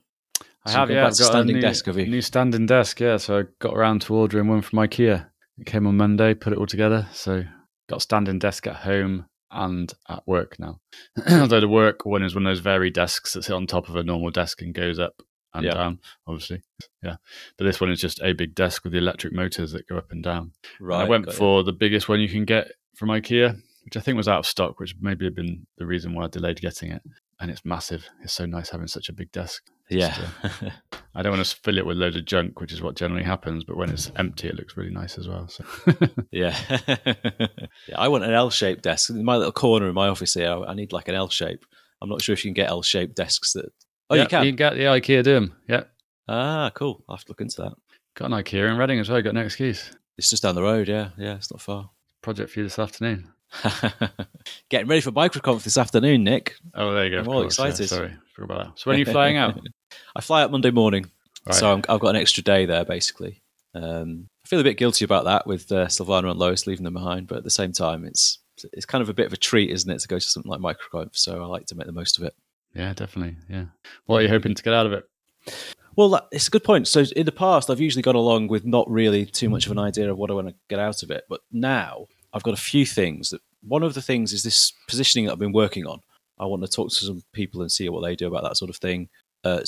I 0.65 0.71
So 0.71 0.79
have, 0.79 0.91
yeah. 0.91 1.01
I've 1.07 1.15
a 1.15 1.19
got 1.19 1.27
standing 1.27 1.57
a 1.57 1.59
new, 1.59 1.63
desk, 1.63 1.87
have 1.87 1.99
you? 1.99 2.07
new 2.07 2.21
standing 2.21 2.67
desk, 2.67 3.01
yeah. 3.01 3.17
So 3.17 3.41
I 3.41 3.43
got 3.59 3.75
around 3.77 4.03
to 4.03 4.15
ordering 4.15 4.47
one 4.49 4.63
from 4.63 4.79
IKEA. 4.79 5.27
It 5.59 5.67
came 5.67 5.87
on 5.87 5.97
Monday, 5.97 6.35
put 6.35 6.53
it 6.53 6.59
all 6.59 6.67
together. 6.67 7.09
So 7.13 7.43
got 7.89 7.97
a 7.97 8.01
standing 8.01 8.39
desk 8.39 8.67
at 8.69 8.77
home 8.77 9.27
and 9.53 9.93
at 10.09 10.27
work 10.27 10.59
now. 10.59 10.81
Although 11.31 11.61
the 11.61 11.69
work 11.69 12.05
one 12.05 12.23
is 12.23 12.35
one 12.35 12.47
of 12.47 12.51
those 12.51 12.61
very 12.61 12.91
desks 12.91 13.35
that 13.35 13.45
sit 13.45 13.55
on 13.55 13.67
top 13.67 13.89
of 13.89 13.97
a 13.97 14.03
normal 14.03 14.31
desk 14.31 14.63
and 14.63 14.75
goes 14.75 14.99
up 14.99 15.23
and 15.55 15.65
yeah. 15.65 15.75
down, 15.75 16.01
obviously. 16.27 16.63
Yeah. 17.03 17.17
But 17.59 17.65
this 17.65 17.81
one 17.81 17.91
is 17.91 18.01
just 18.01 18.21
a 18.23 18.33
big 18.33 18.55
desk 18.55 18.85
with 18.85 18.93
the 18.93 18.99
electric 18.99 19.33
motors 19.33 19.73
that 19.73 19.87
go 19.87 19.97
up 19.97 20.11
and 20.11 20.23
down. 20.23 20.53
Right. 20.81 20.97
And 20.97 21.05
I 21.05 21.09
went 21.09 21.33
for 21.33 21.61
it. 21.61 21.65
the 21.65 21.73
biggest 21.73 22.09
one 22.09 22.21
you 22.21 22.29
can 22.29 22.45
get 22.45 22.73
from 22.97 23.11
IKEA, 23.11 23.61
which 23.85 23.97
I 23.97 24.01
think 24.01 24.17
was 24.17 24.29
out 24.29 24.41
of 24.41 24.47
stock, 24.47 24.81
which 24.81 24.95
maybe 25.01 25.27
have 25.27 25.35
been 25.35 25.67
the 25.79 25.87
reason 25.87 26.15
why 26.15 26.25
I 26.25 26.29
delayed 26.29 26.61
getting 26.61 26.93
it. 26.93 27.03
And 27.43 27.51
it's 27.51 27.65
massive. 27.65 28.09
It's 28.23 28.33
so 28.33 28.47
nice 28.47 28.71
having 28.71 28.87
such 28.87 29.09
a 29.09 29.13
big 29.13 29.33
desk. 29.33 29.65
Yeah. 29.91 30.17
uh, 30.45 30.71
I 31.15 31.23
don't 31.23 31.33
want 31.33 31.45
to 31.45 31.57
fill 31.57 31.77
it 31.77 31.85
with 31.85 31.97
loads 31.97 32.15
of 32.15 32.25
junk, 32.25 32.61
which 32.61 32.73
is 32.73 32.81
what 32.81 32.95
generally 32.95 33.25
happens. 33.25 33.65
But 33.65 33.77
when 33.77 33.91
it's 33.91 34.13
empty, 34.15 34.47
it 34.47 34.55
looks 34.55 34.77
really 34.77 34.93
nice 34.93 35.19
as 35.19 35.27
well. 35.27 35.49
So. 35.49 35.65
yeah. 36.31 36.57
yeah. 36.87 37.97
I 37.99 38.07
want 38.07 38.23
an 38.23 38.33
L-shaped 38.33 38.85
desk 38.85 39.11
in 39.11 39.25
my 39.25 39.37
little 39.37 39.51
corner 39.51 39.89
in 39.89 39.95
my 39.95 40.07
office 40.07 40.35
here. 40.35 40.53
I 40.53 40.73
need 40.75 40.93
like 40.93 41.09
an 41.09 41.17
L 41.17 41.29
shape. 41.31 41.67
I'm 42.01 42.09
not 42.09 42.23
sure 42.23 42.33
if 42.33 42.45
you 42.45 42.51
can 42.51 42.55
get 42.55 42.71
L-shaped 42.71 43.17
desks 43.17 43.55
that. 43.55 43.73
Oh, 44.09 44.15
yeah, 44.15 44.23
you 44.23 44.29
can. 44.29 44.45
You 44.45 44.51
can 44.51 44.57
get 44.57 44.75
the 44.75 44.85
IKEA 44.85 45.25
Doom. 45.25 45.57
Yeah. 45.69 45.83
Ah, 46.29 46.71
cool. 46.75 47.03
I'll 47.09 47.17
have 47.17 47.25
to 47.25 47.31
look 47.33 47.41
into 47.41 47.63
that. 47.63 47.73
Got 48.15 48.27
an 48.27 48.33
IKEA 48.41 48.71
in 48.71 48.77
Reading 48.77 49.01
as 49.01 49.09
well. 49.09 49.21
Got 49.21 49.35
no 49.35 49.41
excuse. 49.41 49.91
It's 50.17 50.31
just 50.31 50.45
down 50.45 50.55
the 50.55 50.63
road. 50.63 50.87
Yeah, 50.87 51.09
yeah. 51.19 51.35
It's 51.35 51.51
not 51.51 51.61
far. 51.61 51.91
Project 52.23 52.51
for 52.51 52.61
you 52.61 52.67
this 52.67 52.79
afternoon. 52.79 53.33
Getting 54.69 54.89
ready 54.89 55.01
for 55.01 55.13
MicroConf 55.13 55.63
this 55.63 55.79
afternoon, 55.79 56.25
Nick. 56.25 56.57
Oh, 56.75 56.93
there 56.93 57.05
you 57.05 57.11
go. 57.11 57.21
I'm 57.21 57.29
all 57.29 57.43
excited. 57.43 57.81
Yeah, 57.81 57.87
sorry, 57.87 58.17
forgot 58.35 58.45
about 58.45 58.67
that. 58.67 58.79
So 58.79 58.91
when 58.91 58.97
are 58.97 58.99
you 58.99 59.05
flying 59.13 59.37
out? 59.37 59.61
I 60.17 60.21
fly 60.21 60.43
out 60.43 60.51
Monday 60.51 60.71
morning, 60.71 61.07
right. 61.47 61.55
so 61.55 61.73
i 61.73 61.93
have 61.93 62.01
got 62.01 62.15
an 62.15 62.17
extra 62.17 62.43
day 62.43 62.67
there. 62.67 62.85
Basically, 62.85 63.43
um, 63.75 64.29
I 64.45 64.49
feel 64.49 64.61
a 64.61 64.65
bit 64.65 64.79
guilty 64.79 65.05
about 65.05 65.25
that 65.25 65.47
with 65.47 65.71
uh, 65.71 65.87
Silvana 65.87 66.31
and 66.31 66.39
Lois 66.39 66.67
leaving 66.67 66.85
them 66.85 66.95
behind, 66.95 67.29
but 67.29 67.39
at 67.39 67.45
the 67.45 67.51
same 67.51 67.73
time, 67.73 68.05
it's 68.05 68.39
it's 68.73 68.87
kind 68.87 69.03
of 69.03 69.09
a 69.09 69.15
bit 69.15 69.27
of 69.27 69.33
a 69.33 69.39
treat, 69.39 69.71
isn't 69.71 69.91
it, 69.91 70.01
to 70.01 70.09
go 70.09 70.19
to 70.19 70.27
something 70.27 70.51
like 70.51 70.61
MicroConf? 70.61 71.17
So 71.17 71.43
I 71.43 71.47
like 71.47 71.67
to 71.67 71.75
make 71.75 71.87
the 71.87 71.93
most 71.93 72.19
of 72.19 72.25
it. 72.25 72.35
Yeah, 72.75 72.93
definitely. 72.95 73.37
Yeah. 73.49 73.67
What 74.07 74.19
are 74.19 74.23
you 74.23 74.29
hoping 74.29 74.55
to 74.55 74.63
get 74.63 74.75
out 74.75 74.87
of 74.87 74.93
it? 74.93 75.05
Well, 75.95 76.27
it's 76.33 76.49
a 76.49 76.51
good 76.51 76.65
point. 76.65 76.89
So 76.89 77.05
in 77.15 77.27
the 77.27 77.33
past, 77.33 77.69
I've 77.69 77.81
usually 77.81 78.03
gone 78.03 78.15
along 78.15 78.49
with 78.49 78.65
not 78.65 78.91
really 78.91 79.27
too 79.27 79.51
much 79.51 79.67
of 79.67 79.73
an 79.73 79.79
idea 79.79 80.11
of 80.11 80.17
what 80.17 80.31
I 80.31 80.35
want 80.35 80.49
to 80.49 80.55
get 80.69 80.79
out 80.79 81.03
of 81.03 81.11
it, 81.11 81.25
but 81.29 81.41
now 81.51 82.07
I've 82.33 82.43
got 82.43 82.55
a 82.55 82.63
few 82.63 82.87
things 82.87 83.31
that 83.31 83.41
one 83.63 83.83
of 83.83 83.95
the 83.95 84.03
things 84.03 84.33
is 84.33 84.43
this 84.43 84.73
positioning 84.89 85.27
that 85.27 85.33
I've 85.33 85.39
been 85.39 85.53
working 85.53 85.87
on. 85.87 86.01
I 86.39 86.47
want 86.47 86.63
to 86.63 86.69
talk 86.69 86.89
to 86.91 86.95
some 86.95 87.23
people 87.33 87.61
and 87.61 87.71
see 87.71 87.89
what 87.89 88.03
they 88.03 88.17
do 88.17 88.27
about 88.27 88.43
that 88.43 88.57
sort 88.57 88.71
of 88.71 88.77
thing. 88.77 89.09
Uh, 89.45 89.63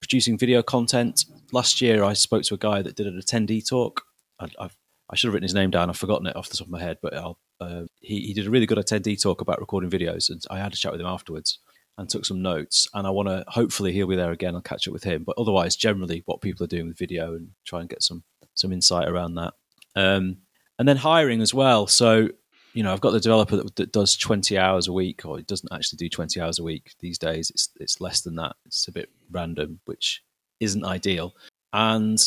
producing 0.00 0.38
video 0.38 0.62
content. 0.62 1.24
Last 1.52 1.80
year, 1.80 2.04
I 2.04 2.12
spoke 2.12 2.42
to 2.44 2.54
a 2.54 2.58
guy 2.58 2.82
that 2.82 2.96
did 2.96 3.06
an 3.06 3.20
attendee 3.20 3.66
talk. 3.66 4.02
I, 4.40 4.48
I've, 4.58 4.76
i 5.10 5.16
should 5.16 5.28
have 5.28 5.34
written 5.34 5.44
his 5.44 5.54
name 5.54 5.70
down. 5.70 5.88
I've 5.88 5.96
forgotten 5.96 6.26
it 6.26 6.36
off 6.36 6.48
the 6.48 6.56
top 6.56 6.66
of 6.66 6.72
my 6.72 6.80
head, 6.80 6.98
but 7.02 7.14
uh, 7.14 7.84
he, 8.00 8.20
he 8.20 8.34
did 8.34 8.46
a 8.46 8.50
really 8.50 8.66
good 8.66 8.78
attendee 8.78 9.20
talk 9.20 9.40
about 9.40 9.60
recording 9.60 9.90
videos, 9.90 10.30
and 10.30 10.42
I 10.50 10.58
had 10.58 10.72
a 10.72 10.76
chat 10.76 10.92
with 10.92 11.00
him 11.00 11.06
afterwards 11.06 11.58
and 11.96 12.08
took 12.08 12.24
some 12.24 12.42
notes. 12.42 12.88
And 12.94 13.06
I 13.06 13.10
want 13.10 13.28
to 13.28 13.44
hopefully 13.48 13.92
he'll 13.92 14.06
be 14.06 14.16
there 14.16 14.30
again. 14.30 14.54
I'll 14.54 14.60
catch 14.60 14.86
up 14.86 14.92
with 14.92 15.04
him. 15.04 15.24
But 15.24 15.36
otherwise, 15.38 15.76
generally, 15.76 16.22
what 16.26 16.40
people 16.40 16.64
are 16.64 16.68
doing 16.68 16.86
with 16.86 16.98
video 16.98 17.34
and 17.34 17.50
try 17.64 17.80
and 17.80 17.88
get 17.88 18.02
some 18.02 18.22
some 18.54 18.72
insight 18.72 19.08
around 19.08 19.34
that. 19.34 19.54
Um, 19.96 20.38
and 20.78 20.88
then 20.88 20.96
hiring 20.96 21.40
as 21.40 21.52
well. 21.52 21.86
So 21.86 22.28
you 22.74 22.82
know, 22.82 22.92
I've 22.92 23.00
got 23.00 23.10
the 23.10 23.20
developer 23.20 23.56
that, 23.56 23.76
that, 23.76 23.92
does 23.92 24.16
20 24.16 24.56
hours 24.56 24.86
a 24.86 24.92
week, 24.92 25.24
or 25.24 25.38
it 25.38 25.46
doesn't 25.46 25.72
actually 25.72 25.96
do 25.96 26.08
20 26.08 26.40
hours 26.40 26.58
a 26.58 26.62
week 26.62 26.94
these 27.00 27.18
days. 27.18 27.50
It's 27.50 27.70
it's 27.80 28.00
less 28.00 28.20
than 28.20 28.36
that. 28.36 28.56
It's 28.66 28.86
a 28.86 28.92
bit 28.92 29.10
random, 29.30 29.80
which 29.86 30.22
isn't 30.60 30.84
ideal. 30.84 31.34
And 31.72 32.18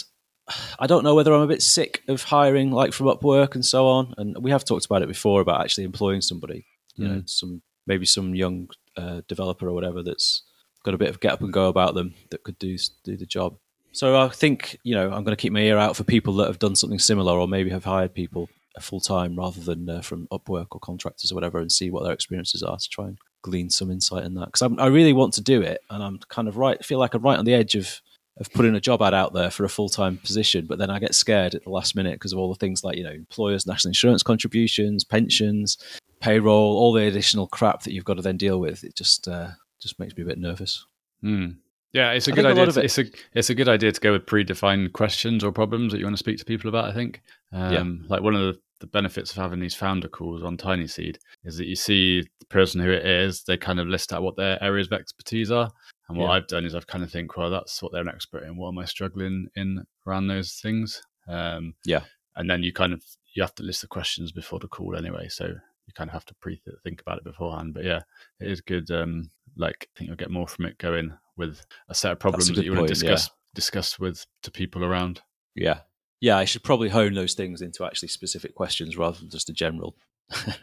I 0.79 0.87
don't 0.87 1.03
know 1.03 1.15
whether 1.15 1.33
I'm 1.33 1.41
a 1.41 1.47
bit 1.47 1.61
sick 1.61 2.03
of 2.07 2.23
hiring 2.23 2.71
like 2.71 2.93
from 2.93 3.07
Upwork 3.07 3.55
and 3.55 3.65
so 3.65 3.87
on. 3.87 4.13
And 4.17 4.37
we 4.39 4.51
have 4.51 4.65
talked 4.65 4.85
about 4.85 5.03
it 5.03 5.07
before 5.07 5.41
about 5.41 5.61
actually 5.61 5.85
employing 5.85 6.21
somebody, 6.21 6.65
you 6.95 7.07
mm. 7.07 7.09
know, 7.09 7.23
some 7.25 7.61
maybe 7.87 8.05
some 8.05 8.35
young 8.35 8.69
uh, 8.97 9.21
developer 9.27 9.67
or 9.67 9.73
whatever 9.73 10.03
that's 10.03 10.43
got 10.83 10.93
a 10.93 10.97
bit 10.97 11.09
of 11.09 11.19
get 11.19 11.33
up 11.33 11.41
and 11.41 11.53
go 11.53 11.69
about 11.69 11.93
them 11.93 12.13
that 12.31 12.43
could 12.43 12.57
do 12.59 12.77
do 13.03 13.15
the 13.15 13.25
job. 13.25 13.57
So 13.91 14.19
I 14.19 14.30
think 14.30 14.77
you 14.84 14.95
know 14.95 15.06
I'm 15.06 15.23
going 15.23 15.36
to 15.36 15.41
keep 15.41 15.54
my 15.54 15.60
ear 15.60 15.77
out 15.77 15.95
for 15.95 16.04
people 16.04 16.34
that 16.36 16.47
have 16.47 16.60
done 16.60 16.75
something 16.75 16.99
similar 16.99 17.34
or 17.34 17.47
maybe 17.47 17.69
have 17.69 17.86
hired 17.86 18.13
people 18.13 18.49
full 18.80 19.01
time 19.01 19.36
rather 19.36 19.60
than 19.60 19.89
uh, 19.89 20.01
from 20.01 20.27
Upwork 20.27 20.67
or 20.71 20.80
contractors 20.80 21.32
or 21.32 21.36
whatever, 21.36 21.60
and 21.60 21.71
see 21.71 21.89
what 21.89 22.04
their 22.04 22.13
experiences 22.13 22.63
are 22.63 22.77
to 22.77 22.89
try 22.89 23.06
and 23.06 23.17
glean 23.41 23.69
some 23.69 23.91
insight 23.91 24.23
in 24.23 24.36
that. 24.36 24.45
Because 24.45 24.62
I 24.77 24.88
really 24.88 25.13
want 25.13 25.34
to 25.34 25.41
do 25.41 25.62
it, 25.62 25.82
and 25.89 26.04
I'm 26.04 26.19
kind 26.30 26.47
of 26.47 26.58
right. 26.58 26.84
feel 26.84 26.99
like 26.99 27.13
I'm 27.13 27.21
right 27.21 27.39
on 27.39 27.45
the 27.45 27.54
edge 27.54 27.75
of 27.75 28.01
of 28.38 28.51
putting 28.54 28.75
a 28.75 28.82
job 28.82 29.01
ad 29.01 29.13
out 29.13 29.34
there 29.34 29.51
for 29.51 29.65
a 29.65 29.69
full 29.69 29.89
time 29.89 30.17
position, 30.17 30.65
but 30.65 30.80
then 30.80 30.89
I 30.89 30.99
get 30.99 31.13
scared 31.13 31.54
at 31.54 31.63
the 31.63 31.69
last 31.69 31.95
minute 31.95 32.13
because 32.13 32.32
of 32.32 32.39
all 32.39 32.49
the 32.49 32.60
things 32.60 32.84
like 32.84 32.97
you 32.97 33.04
know 33.04 33.12
employers' 33.12 33.67
national 33.67 33.89
insurance 33.89 34.23
contributions, 34.23 35.04
pensions, 35.04 35.77
payroll, 36.21 36.77
all 36.77 36.93
the 36.93 37.04
additional 37.04 37.47
crap 37.47 37.84
that 37.84 37.93
you've 37.93 38.06
got 38.06 38.15
to 38.15 38.21
then 38.21 38.38
deal 38.38 38.60
with. 38.60 38.84
It 38.84 38.95
just 38.95 39.27
uh, 39.27 39.49
just 39.80 39.99
makes 39.99 40.15
me 40.15 40.23
a 40.23 40.27
bit 40.27 40.38
nervous. 40.38 40.86
Hmm. 41.21 41.51
Yeah, 41.93 42.12
it's 42.12 42.27
a 42.27 42.32
I 42.32 42.36
good 42.36 42.45
idea. 42.45 42.63
A 42.63 42.69
it, 42.69 42.77
it's 42.77 42.97
a 42.97 43.06
it's 43.34 43.49
a 43.49 43.56
good 43.56 43.67
idea 43.67 43.91
to 43.91 43.99
go 43.99 44.13
with 44.13 44.25
predefined 44.25 44.93
questions 44.93 45.43
or 45.43 45.51
problems 45.51 45.91
that 45.91 45.99
you 45.99 46.06
want 46.06 46.15
to 46.15 46.23
speak 46.23 46.38
to 46.38 46.45
people 46.45 46.69
about. 46.69 46.86
I 46.86 46.93
think, 46.93 47.21
um, 47.51 47.73
yeah. 47.73 48.08
like 48.08 48.21
one 48.21 48.36
of 48.36 48.41
the, 48.41 48.60
the 48.80 48.88
benefits 48.88 49.32
of 49.32 49.38
having 49.38 49.60
these 49.60 49.75
founder 49.75 50.08
calls 50.08 50.41
on 50.41 50.58
TinySeed 50.58 51.17
is 51.43 51.58
that 51.58 51.67
you 51.67 51.75
see 51.75 52.21
the 52.39 52.45
person 52.45 52.80
who 52.80 52.91
it 52.91 53.06
is. 53.06 53.43
They 53.43 53.58
kind 53.58 53.80
of 53.80 53.88
list 53.88 54.13
out 54.13 54.23
what 54.23 54.38
their 54.38 54.62
areas 54.63 54.88
of 54.88 54.93
expertise 54.93 55.51
are, 55.51 55.69
and 56.08 56.17
what 56.17 56.27
yeah. 56.27 56.32
I've 56.32 56.47
done 56.47 56.65
is 56.65 56.75
I've 56.75 56.88
kind 56.88 57.04
of 57.04 57.12
think, 57.12 57.36
well, 57.36 57.49
that's 57.49 57.82
what 57.84 57.91
they're 57.91 58.01
an 58.01 58.08
expert 58.08 58.43
in. 58.43 58.56
What 58.56 58.69
am 58.69 58.80
I 58.80 58.86
struggling 58.86 59.47
in 59.56 59.84
around 60.08 60.27
those 60.27 60.54
things? 60.54 61.01
Um, 61.27 61.75
yeah, 61.86 62.04
and 62.38 62.49
then 62.49 62.63
you 62.63 62.71
kind 62.71 62.93
of 62.93 63.04
you 63.34 63.43
have 63.43 63.56
to 63.56 63.63
list 63.63 63.82
the 63.82 63.88
questions 63.88 64.32
before 64.32 64.60
the 64.60 64.67
call 64.69 64.95
anyway. 64.95 65.27
So 65.27 65.45
you 65.45 65.93
kind 65.93 66.10
of 66.10 66.13
have 66.13 66.25
to 66.25 66.36
pre 66.36 66.62
think 66.86 67.01
about 67.01 67.17
it 67.17 67.25
beforehand. 67.25 67.73
But 67.73 67.84
yeah, 67.84 68.01
it 68.39 68.49
is 68.49 68.62
good. 68.62 68.89
Um, 68.91 69.30
like 69.58 69.89
I 69.93 69.99
think 69.99 70.08
you'll 70.08 70.15
get 70.15 70.32
more 70.32 70.47
from 70.47 70.65
it 70.65 70.77
going 70.77 71.12
with 71.41 71.65
a 71.89 71.95
set 71.95 72.12
of 72.12 72.19
problems 72.19 72.47
that 72.47 72.63
you 72.63 72.73
want 72.73 72.88
to 72.88 72.93
discuss 72.93 73.27
yeah. 73.27 73.34
discuss 73.54 73.99
with 73.99 74.25
to 74.43 74.51
people 74.51 74.86
around. 74.86 75.21
Yeah, 75.56 75.80
yeah. 76.21 76.38
I 76.38 76.45
should 76.45 76.63
probably 76.63 76.89
hone 76.89 77.13
those 77.13 77.34
things 77.34 77.62
into 77.62 77.86
actually 77.86 78.10
specific 78.10 78.56
questions 78.56 78.95
rather 78.95 79.19
than 79.19 79.30
just 79.30 79.49
a 79.49 79.54
general. 79.54 79.95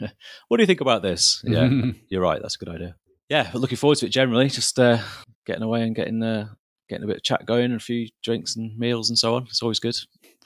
what 0.48 0.56
do 0.56 0.62
you 0.62 0.66
think 0.66 0.80
about 0.80 1.02
this? 1.02 1.42
Yeah, 1.44 1.68
you're 2.08 2.22
right. 2.22 2.40
That's 2.40 2.54
a 2.54 2.58
good 2.58 2.74
idea. 2.74 2.96
Yeah, 3.28 3.50
but 3.52 3.60
looking 3.60 3.76
forward 3.76 3.98
to 3.98 4.06
it 4.06 4.10
generally. 4.10 4.48
Just 4.48 4.78
uh, 4.78 4.98
getting 5.44 5.62
away 5.62 5.82
and 5.82 5.94
getting 5.94 6.22
uh, 6.22 6.48
getting 6.88 7.04
a 7.04 7.08
bit 7.08 7.16
of 7.16 7.22
chat 7.22 7.44
going 7.44 7.66
and 7.66 7.74
a 7.74 7.80
few 7.80 8.08
drinks 8.22 8.56
and 8.56 8.78
meals 8.78 9.10
and 9.10 9.18
so 9.18 9.34
on. 9.34 9.44
It's 9.44 9.62
always 9.62 9.80
good. 9.80 9.96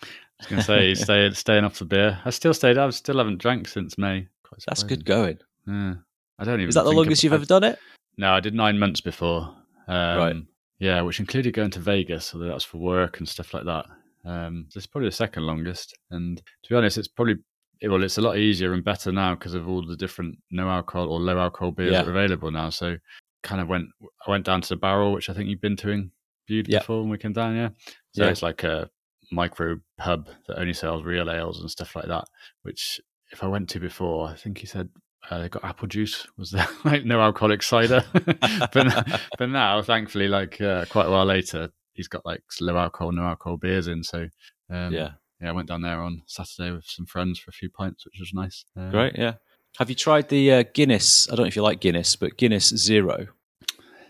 I 0.03 0.07
was 0.41 0.47
going 0.49 0.61
to 0.61 0.67
say, 0.67 0.95
stay, 1.05 1.31
staying 1.31 1.65
off 1.65 1.79
the 1.79 1.85
beer. 1.85 2.19
I 2.25 2.31
still 2.31 2.55
stayed. 2.55 2.79
I 2.79 2.91
still 2.91 3.19
haven't 3.19 3.39
drank 3.39 3.69
since 3.69 3.97
May. 3.97 4.27
That's 4.67 4.83
good 4.83 5.05
going. 5.05 5.39
Yeah. 5.67 5.95
I 6.39 6.45
don't 6.45 6.61
even. 6.61 6.69
Is 6.69 6.75
that 6.75 6.85
the 6.85 6.93
longest 6.93 7.23
you've 7.23 7.33
ever 7.33 7.47
done 7.47 7.65
it? 7.65 7.79
No, 8.19 8.33
I 8.33 8.41
did 8.41 8.55
nine 8.55 8.79
months 8.79 9.01
before. 9.01 9.55
Um, 9.93 10.19
right. 10.19 10.37
Yeah, 10.79 11.03
which 11.03 11.21
included 11.21 11.55
going 11.55 11.71
to 11.73 11.81
Vegas, 11.81 12.27
so 12.27 12.39
that's 12.39 12.65
for 12.65 12.79
work 12.79 13.19
and 13.19 13.29
stuff 13.29 13.55
like 13.55 13.65
that. 13.65 13.87
Um, 14.25 14.67
so 14.69 14.79
it's 14.79 14.87
probably 14.87 15.09
the 15.09 15.15
second 15.15 15.45
longest. 15.45 15.97
And 16.11 16.39
to 16.39 16.69
be 16.69 16.75
honest, 16.75 16.99
it's 16.99 17.09
probably 17.09 17.37
well, 17.83 18.03
it's 18.03 18.19
a 18.19 18.23
lot 18.23 18.39
easier 18.39 18.73
and 18.73 18.85
better 18.85 19.11
now 19.11 19.35
because 19.35 19.55
of 19.55 19.69
all 19.69 19.85
the 19.85 19.97
different 19.97 20.39
no 20.51 20.69
alcohol 20.69 21.09
or 21.09 21.21
low 21.21 21.39
alcohol 21.39 21.73
beers 21.73 21.93
yeah. 21.93 22.03
that 22.03 22.09
are 22.09 22.13
available 22.13 22.51
now. 22.51 22.71
So 22.71 22.97
kind 23.43 23.61
of 23.61 23.69
went 23.69 23.89
I 24.27 24.31
went 24.31 24.45
down 24.45 24.61
to 24.63 24.69
the 24.69 24.77
barrel, 24.77 25.13
which 25.13 25.29
I 25.29 25.35
think 25.35 25.49
you've 25.49 25.61
been 25.61 25.77
to 25.79 25.91
in 25.91 26.11
Bude 26.47 26.69
yeah. 26.69 26.79
before 26.79 27.01
when 27.01 27.11
we 27.11 27.19
came 27.19 27.33
down, 27.33 27.57
yeah. 27.57 27.71
So 28.13 28.25
yeah. 28.25 28.31
it's 28.31 28.43
like 28.43 28.65
a 28.65 28.89
micro 29.31 29.79
pub 29.99 30.29
that 30.47 30.59
only 30.59 30.75
sells 30.75 31.05
real 31.05 31.31
ales 31.31 31.61
and 31.61 31.71
stuff 31.71 31.97
like 31.97 32.07
that. 32.07 32.25
Which 32.63 33.01
if 33.33 33.43
I 33.43 33.49
went 33.49 33.69
to 33.71 33.81
before, 33.81 34.29
I 34.29 34.35
think 34.35 34.59
he 34.59 34.67
said 34.67 34.89
uh, 35.31 35.39
they 35.39 35.49
got 35.49 35.65
apple 35.65 35.89
juice 35.89 36.27
was 36.37 36.51
there 36.51 36.67
like 36.85 37.05
no 37.05 37.21
alcoholic 37.21 37.63
cider 37.63 38.05
but, 38.13 39.21
but 39.39 39.49
now 39.49 39.81
thankfully 39.83 40.29
like 40.29 40.61
uh, 40.61 40.85
quite 40.87 41.07
a 41.07 41.11
while 41.11 41.25
later 41.25 41.71
he's 41.95 42.09
got 42.09 42.25
like 42.25 42.43
low 42.61 42.77
alcohol 42.77 43.13
no 43.13 43.23
alcohol 43.23 43.57
beers 43.57 43.87
in 43.87 44.03
so 44.03 44.29
um, 44.71 44.93
yeah 44.93 45.13
yeah 45.41 45.49
i 45.49 45.53
went 45.53 45.69
down 45.69 45.83
there 45.83 46.01
on 46.01 46.23
saturday 46.27 46.71
with 46.71 46.85
some 46.87 47.07
friends 47.07 47.39
for 47.39 47.51
a 47.51 47.55
few 47.55 47.71
pints 47.71 48.05
which 48.05 48.19
was 48.19 48.33
nice 48.35 48.65
uh, 48.79 48.91
great 48.91 49.17
yeah 49.17 49.35
have 49.79 49.89
you 49.89 49.95
tried 49.95 50.29
the 50.29 50.53
uh, 50.53 50.65
guinness 50.75 51.29
i 51.29 51.35
don't 51.35 51.45
know 51.45 51.49
if 51.49 51.57
you 51.57 51.63
like 51.63 51.81
guinness 51.81 52.17
but 52.17 52.37
guinness 52.37 52.69
zero 52.69 53.29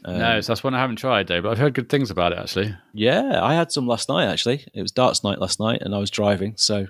um, 0.04 0.18
no, 0.18 0.40
so 0.40 0.52
that's 0.52 0.64
one 0.64 0.74
I 0.74 0.80
haven't 0.80 0.96
tried, 0.96 1.28
though. 1.28 1.40
But 1.40 1.50
I've 1.50 1.58
heard 1.58 1.74
good 1.74 1.88
things 1.88 2.10
about 2.10 2.32
it, 2.32 2.38
actually. 2.38 2.74
Yeah, 2.92 3.40
I 3.42 3.54
had 3.54 3.70
some 3.70 3.86
last 3.86 4.08
night. 4.08 4.26
Actually, 4.26 4.66
it 4.74 4.82
was 4.82 4.90
darts 4.90 5.22
night 5.22 5.38
last 5.38 5.60
night, 5.60 5.82
and 5.82 5.94
I 5.94 5.98
was 5.98 6.10
driving, 6.10 6.54
so 6.56 6.86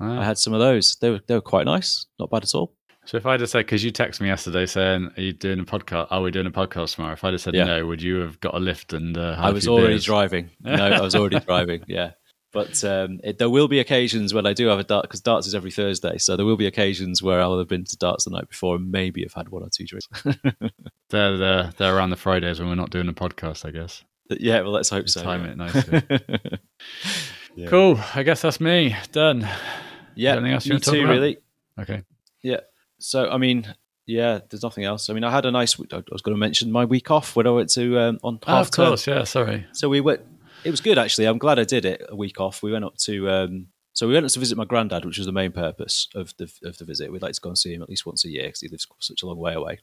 ah. 0.00 0.20
I 0.20 0.24
had 0.24 0.38
some 0.38 0.52
of 0.52 0.60
those. 0.60 0.96
They 0.96 1.10
were 1.10 1.20
they 1.26 1.34
were 1.34 1.40
quite 1.40 1.66
nice, 1.66 2.06
not 2.18 2.30
bad 2.30 2.44
at 2.44 2.54
all. 2.54 2.72
So 3.06 3.18
if 3.18 3.26
I 3.26 3.36
just 3.36 3.52
said, 3.52 3.60
because 3.60 3.84
you 3.84 3.92
texted 3.92 4.22
me 4.22 4.28
yesterday 4.28 4.66
saying, 4.66 5.10
"Are 5.16 5.20
you 5.20 5.32
doing 5.32 5.60
a 5.60 5.64
podcast? 5.64 6.08
Are 6.10 6.22
we 6.22 6.30
doing 6.30 6.46
a 6.46 6.50
podcast 6.50 6.94
tomorrow?" 6.94 7.12
If 7.12 7.24
I 7.24 7.30
just 7.30 7.44
said 7.44 7.54
yeah. 7.54 7.64
no, 7.64 7.86
would 7.86 8.02
you 8.02 8.16
have 8.16 8.40
got 8.40 8.54
a 8.54 8.58
lift 8.58 8.92
and? 8.92 9.16
Uh, 9.16 9.36
I 9.38 9.50
was 9.50 9.68
already 9.68 9.94
beers? 9.94 10.04
driving. 10.04 10.50
No, 10.62 10.74
I 10.74 11.00
was 11.00 11.14
already 11.14 11.40
driving. 11.40 11.84
Yeah, 11.86 12.12
but 12.54 12.82
um, 12.84 13.20
it, 13.22 13.38
there 13.38 13.50
will 13.50 13.68
be 13.68 13.80
occasions 13.80 14.32
when 14.32 14.46
I 14.46 14.52
do 14.52 14.68
have 14.68 14.78
a 14.78 14.84
dart 14.84 15.02
because 15.02 15.20
darts 15.20 15.46
is 15.46 15.54
every 15.54 15.70
Thursday, 15.70 16.16
so 16.18 16.36
there 16.36 16.46
will 16.46 16.56
be 16.56 16.66
occasions 16.66 17.22
where 17.22 17.40
I'll 17.40 17.58
have 17.58 17.68
been 17.68 17.84
to 17.84 17.96
darts 17.98 18.24
the 18.24 18.30
night 18.30 18.48
before 18.48 18.76
and 18.76 18.90
maybe 18.90 19.22
have 19.22 19.34
had 19.34 19.50
one 19.50 19.62
or 19.62 19.68
two 19.68 19.84
drinks. 19.84 20.08
they're, 21.10 21.36
they're 21.36 21.70
they're 21.76 21.96
around 21.96 22.10
the 22.10 22.16
Fridays 22.16 22.60
when 22.60 22.68
we're 22.68 22.74
not 22.76 22.90
doing 22.90 23.08
a 23.08 23.12
podcast, 23.12 23.66
I 23.66 23.70
guess. 23.70 24.02
Yeah, 24.30 24.62
well, 24.62 24.70
let's 24.70 24.88
hope 24.88 25.08
so. 25.08 25.22
Time 25.22 25.44
yeah. 25.44 25.50
it 25.50 25.56
nicely. 25.56 26.02
yeah. 27.56 27.68
Cool. 27.68 28.00
I 28.14 28.22
guess 28.22 28.40
that's 28.40 28.60
me 28.60 28.96
done. 29.12 29.46
Yeah, 30.14 30.32
anything 30.32 30.52
else 30.52 30.64
you 30.64 30.70
you 30.70 30.74
want 30.74 30.84
to 30.84 30.92
me 30.92 31.00
too. 31.00 31.08
Really. 31.08 31.38
Okay. 31.78 32.02
Yeah. 32.42 32.60
So, 33.04 33.28
I 33.28 33.36
mean, 33.36 33.74
yeah, 34.06 34.40
there's 34.48 34.62
nothing 34.62 34.84
else. 34.84 35.10
I 35.10 35.12
mean, 35.12 35.24
I 35.24 35.30
had 35.30 35.44
a 35.44 35.50
nice. 35.50 35.78
I 35.78 36.02
was 36.10 36.22
going 36.22 36.34
to 36.34 36.38
mention 36.38 36.72
my 36.72 36.84
week 36.84 37.10
off 37.10 37.36
when 37.36 37.46
I 37.46 37.50
went 37.50 37.70
to 37.70 37.98
um, 37.98 38.18
on 38.22 38.38
half. 38.46 38.56
Oh, 38.56 38.60
of 38.60 38.70
course, 38.70 39.04
term. 39.04 39.18
yeah. 39.18 39.24
Sorry. 39.24 39.66
So 39.72 39.88
we 39.88 40.00
went. 40.00 40.22
It 40.64 40.70
was 40.70 40.80
good 40.80 40.98
actually. 40.98 41.26
I'm 41.26 41.38
glad 41.38 41.58
I 41.58 41.64
did 41.64 41.84
it. 41.84 42.02
A 42.08 42.16
week 42.16 42.40
off. 42.40 42.62
We 42.62 42.72
went 42.72 42.84
up 42.84 42.96
to. 42.98 43.30
Um, 43.30 43.66
so 43.92 44.08
we 44.08 44.14
went 44.14 44.24
up 44.24 44.32
to 44.32 44.40
visit 44.40 44.58
my 44.58 44.64
granddad, 44.64 45.04
which 45.04 45.18
was 45.18 45.26
the 45.26 45.32
main 45.32 45.52
purpose 45.52 46.08
of 46.14 46.34
the 46.38 46.50
of 46.64 46.78
the 46.78 46.84
visit. 46.84 47.12
We'd 47.12 47.22
like 47.22 47.34
to 47.34 47.40
go 47.40 47.50
and 47.50 47.58
see 47.58 47.74
him 47.74 47.82
at 47.82 47.88
least 47.88 48.06
once 48.06 48.24
a 48.24 48.30
year 48.30 48.44
because 48.44 48.60
he 48.60 48.68
lives 48.68 48.86
such 49.00 49.22
a 49.22 49.26
long 49.26 49.38
way 49.38 49.54
away. 49.54 49.80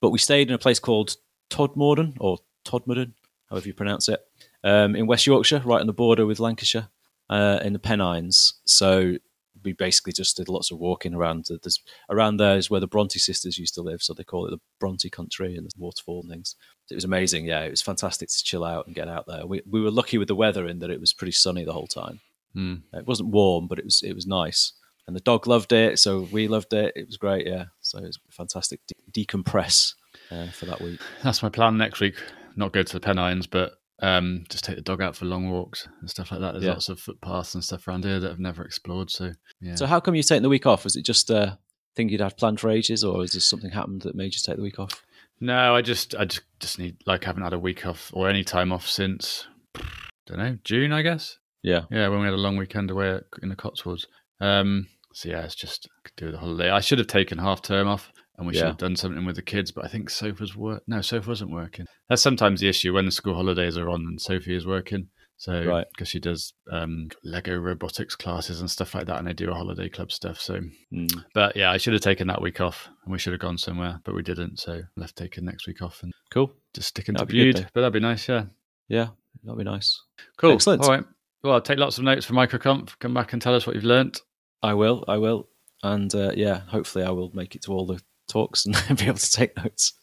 But 0.00 0.10
we 0.10 0.18
stayed 0.18 0.48
in 0.48 0.54
a 0.54 0.58
place 0.58 0.78
called 0.78 1.16
Todmorden 1.50 2.16
or 2.20 2.38
Todmorden, 2.66 3.12
however 3.48 3.66
you 3.66 3.74
pronounce 3.74 4.08
it, 4.08 4.20
um, 4.62 4.94
in 4.94 5.06
West 5.06 5.26
Yorkshire, 5.26 5.62
right 5.64 5.80
on 5.80 5.86
the 5.86 5.92
border 5.92 6.26
with 6.26 6.40
Lancashire, 6.40 6.88
uh, 7.30 7.60
in 7.62 7.72
the 7.72 7.78
Pennines. 7.78 8.54
So 8.66 9.16
we 9.64 9.72
basically 9.72 10.12
just 10.12 10.36
did 10.36 10.48
lots 10.48 10.70
of 10.70 10.78
walking 10.78 11.14
around. 11.14 11.46
There's, 11.48 11.80
around 12.10 12.36
there 12.36 12.56
is 12.56 12.70
where 12.70 12.80
the 12.80 12.86
Bronte 12.86 13.18
sisters 13.18 13.58
used 13.58 13.74
to 13.74 13.82
live, 13.82 14.02
so 14.02 14.14
they 14.14 14.24
call 14.24 14.46
it 14.46 14.50
the 14.50 14.60
Bronte 14.78 15.10
country 15.10 15.56
and 15.56 15.66
the 15.66 15.70
waterfall 15.78 16.20
and 16.22 16.30
things. 16.30 16.56
It 16.90 16.94
was 16.94 17.04
amazing. 17.04 17.46
Yeah, 17.46 17.60
it 17.60 17.70
was 17.70 17.82
fantastic 17.82 18.28
to 18.28 18.44
chill 18.44 18.64
out 18.64 18.86
and 18.86 18.94
get 18.94 19.08
out 19.08 19.26
there. 19.26 19.46
We 19.46 19.62
we 19.68 19.80
were 19.80 19.90
lucky 19.90 20.18
with 20.18 20.28
the 20.28 20.34
weather 20.34 20.66
in 20.66 20.78
that 20.80 20.90
it 20.90 21.00
was 21.00 21.12
pretty 21.12 21.32
sunny 21.32 21.64
the 21.64 21.72
whole 21.72 21.86
time. 21.86 22.20
Mm. 22.56 22.82
It 22.92 23.06
wasn't 23.06 23.30
warm, 23.30 23.66
but 23.66 23.78
it 23.78 23.84
was 23.84 24.02
it 24.02 24.14
was 24.14 24.26
nice. 24.26 24.72
And 25.06 25.14
the 25.14 25.20
dog 25.20 25.46
loved 25.46 25.72
it, 25.72 25.98
so 25.98 26.28
we 26.32 26.48
loved 26.48 26.72
it. 26.72 26.92
It 26.96 27.06
was 27.06 27.16
great. 27.16 27.46
Yeah, 27.46 27.66
so 27.80 27.98
it 27.98 28.06
was 28.06 28.18
fantastic. 28.30 28.80
De- 28.86 29.26
decompress 29.26 29.94
uh, 30.30 30.48
for 30.48 30.66
that 30.66 30.80
week. 30.80 31.00
That's 31.22 31.42
my 31.42 31.50
plan 31.50 31.76
next 31.76 32.00
week. 32.00 32.14
Not 32.56 32.72
go 32.72 32.82
to 32.82 32.92
the 32.92 33.00
Pennines, 33.00 33.46
but 33.46 33.74
um, 34.00 34.44
just 34.48 34.64
take 34.64 34.76
the 34.76 34.82
dog 34.82 35.00
out 35.00 35.16
for 35.16 35.24
long 35.24 35.50
walks 35.50 35.88
and 36.00 36.10
stuff 36.10 36.32
like 36.32 36.40
that. 36.40 36.52
There's 36.52 36.64
yeah. 36.64 36.72
lots 36.72 36.88
of 36.88 36.98
footpaths 36.98 37.54
and 37.54 37.62
stuff 37.62 37.86
around 37.86 38.04
here 38.04 38.20
that 38.20 38.30
I've 38.30 38.40
never 38.40 38.64
explored. 38.64 39.10
So, 39.10 39.32
yeah. 39.60 39.76
So, 39.76 39.86
how 39.86 40.00
come 40.00 40.14
you're 40.14 40.22
taking 40.22 40.42
the 40.42 40.48
week 40.48 40.66
off? 40.66 40.84
Was 40.84 40.96
it 40.96 41.04
just 41.04 41.30
a 41.30 41.58
thing 41.94 42.08
you'd 42.08 42.20
had 42.20 42.36
planned 42.36 42.60
for 42.60 42.70
ages, 42.70 43.04
or 43.04 43.22
is 43.22 43.32
there 43.32 43.40
something 43.40 43.70
happened 43.70 44.02
that 44.02 44.16
made 44.16 44.34
you 44.34 44.40
take 44.44 44.56
the 44.56 44.62
week 44.62 44.78
off? 44.78 45.04
No, 45.40 45.74
I 45.74 45.82
just, 45.82 46.14
I 46.16 46.24
just, 46.24 46.42
just 46.60 46.78
need 46.78 46.96
like 47.06 47.24
haven't 47.24 47.42
had 47.42 47.52
a 47.52 47.58
week 47.58 47.86
off 47.86 48.10
or 48.12 48.28
any 48.28 48.44
time 48.44 48.72
off 48.72 48.86
since, 48.86 49.46
don't 50.26 50.38
know, 50.38 50.58
June, 50.64 50.92
I 50.92 51.02
guess. 51.02 51.38
Yeah, 51.62 51.82
yeah, 51.90 52.08
when 52.08 52.20
we 52.20 52.26
had 52.26 52.34
a 52.34 52.38
long 52.38 52.56
weekend 52.56 52.90
away 52.90 53.20
in 53.42 53.48
the 53.48 53.56
Cotswolds. 53.56 54.06
Um, 54.40 54.88
so 55.12 55.28
yeah, 55.28 55.44
it's 55.44 55.54
just 55.54 55.88
do 56.16 56.30
the 56.30 56.38
holiday. 56.38 56.70
I 56.70 56.80
should 56.80 56.98
have 56.98 57.06
taken 57.06 57.38
half 57.38 57.62
term 57.62 57.88
off 57.88 58.12
and 58.36 58.46
we 58.46 58.54
yeah. 58.54 58.60
should 58.60 58.68
have 58.68 58.78
done 58.78 58.96
something 58.96 59.24
with 59.24 59.36
the 59.36 59.42
kids. 59.42 59.70
But 59.70 59.84
I 59.84 59.88
think 59.88 60.10
Sophie's 60.10 60.56
work. 60.56 60.82
No, 60.86 61.00
Sophie 61.00 61.28
wasn't 61.28 61.52
working. 61.52 61.86
That's 62.08 62.22
sometimes 62.22 62.60
the 62.60 62.68
issue 62.68 62.92
when 62.92 63.06
the 63.06 63.12
school 63.12 63.34
holidays 63.34 63.76
are 63.76 63.88
on 63.88 64.00
and 64.00 64.20
Sophie 64.20 64.56
is 64.56 64.66
working. 64.66 65.08
So 65.36 65.64
right. 65.64 65.86
because 65.92 66.08
she 66.08 66.20
does 66.20 66.54
um, 66.70 67.08
Lego 67.24 67.56
robotics 67.56 68.14
classes 68.14 68.60
and 68.60 68.70
stuff 68.70 68.94
like 68.94 69.06
that, 69.06 69.18
and 69.18 69.26
they 69.26 69.32
do 69.32 69.50
a 69.50 69.54
holiday 69.54 69.88
club 69.88 70.12
stuff. 70.12 70.40
So, 70.40 70.60
mm. 70.92 71.24
but 71.34 71.56
yeah, 71.56 71.70
I 71.70 71.76
should 71.76 71.92
have 71.92 72.02
taken 72.02 72.28
that 72.28 72.40
week 72.40 72.60
off, 72.60 72.88
and 73.04 73.12
we 73.12 73.18
should 73.18 73.32
have 73.32 73.40
gone 73.40 73.58
somewhere, 73.58 74.00
but 74.04 74.14
we 74.14 74.22
didn't. 74.22 74.60
So 74.60 74.82
left 74.96 75.16
taking 75.16 75.44
next 75.44 75.66
week 75.66 75.82
off 75.82 76.02
and 76.02 76.12
cool, 76.32 76.52
just 76.72 76.88
sticking 76.88 77.14
that'd 77.14 77.28
to 77.28 77.52
Bude. 77.52 77.68
But 77.74 77.80
that'd 77.80 77.92
be 77.92 78.00
nice, 78.00 78.28
yeah. 78.28 78.44
Yeah, 78.88 79.08
that'd 79.42 79.58
be 79.58 79.64
nice. 79.64 80.00
Cool, 80.38 80.52
excellent. 80.52 80.82
All 80.82 80.90
right. 80.90 81.04
Well, 81.42 81.54
I'll 81.54 81.60
take 81.60 81.78
lots 81.78 81.98
of 81.98 82.04
notes 82.04 82.24
for 82.24 82.32
microconf. 82.32 82.98
Come 83.00 83.12
back 83.12 83.32
and 83.32 83.42
tell 83.42 83.54
us 83.54 83.66
what 83.66 83.74
you've 83.74 83.84
learnt. 83.84 84.20
I 84.62 84.72
will. 84.74 85.04
I 85.08 85.18
will. 85.18 85.48
And 85.82 86.14
uh, 86.14 86.32
yeah, 86.34 86.60
hopefully 86.60 87.04
I 87.04 87.10
will 87.10 87.30
make 87.34 87.54
it 87.54 87.62
to 87.64 87.72
all 87.72 87.86
the 87.86 88.00
talks 88.28 88.66
and 88.66 88.74
be 88.98 89.06
able 89.06 89.18
to 89.18 89.30
take 89.30 89.56
notes. 89.56 89.94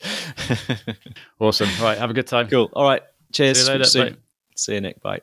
awesome. 1.40 1.70
All 1.80 1.86
right. 1.86 1.98
Have 1.98 2.10
a 2.10 2.14
good 2.14 2.28
time. 2.28 2.48
Cool. 2.48 2.70
All 2.74 2.84
right. 2.84 3.02
Cheers. 3.34 3.66
See 3.66 3.72
you 3.72 3.78
later. 3.80 4.18
See 4.56 4.74
you, 4.74 4.82
Nick. 4.82 5.02
Bye. 5.02 5.22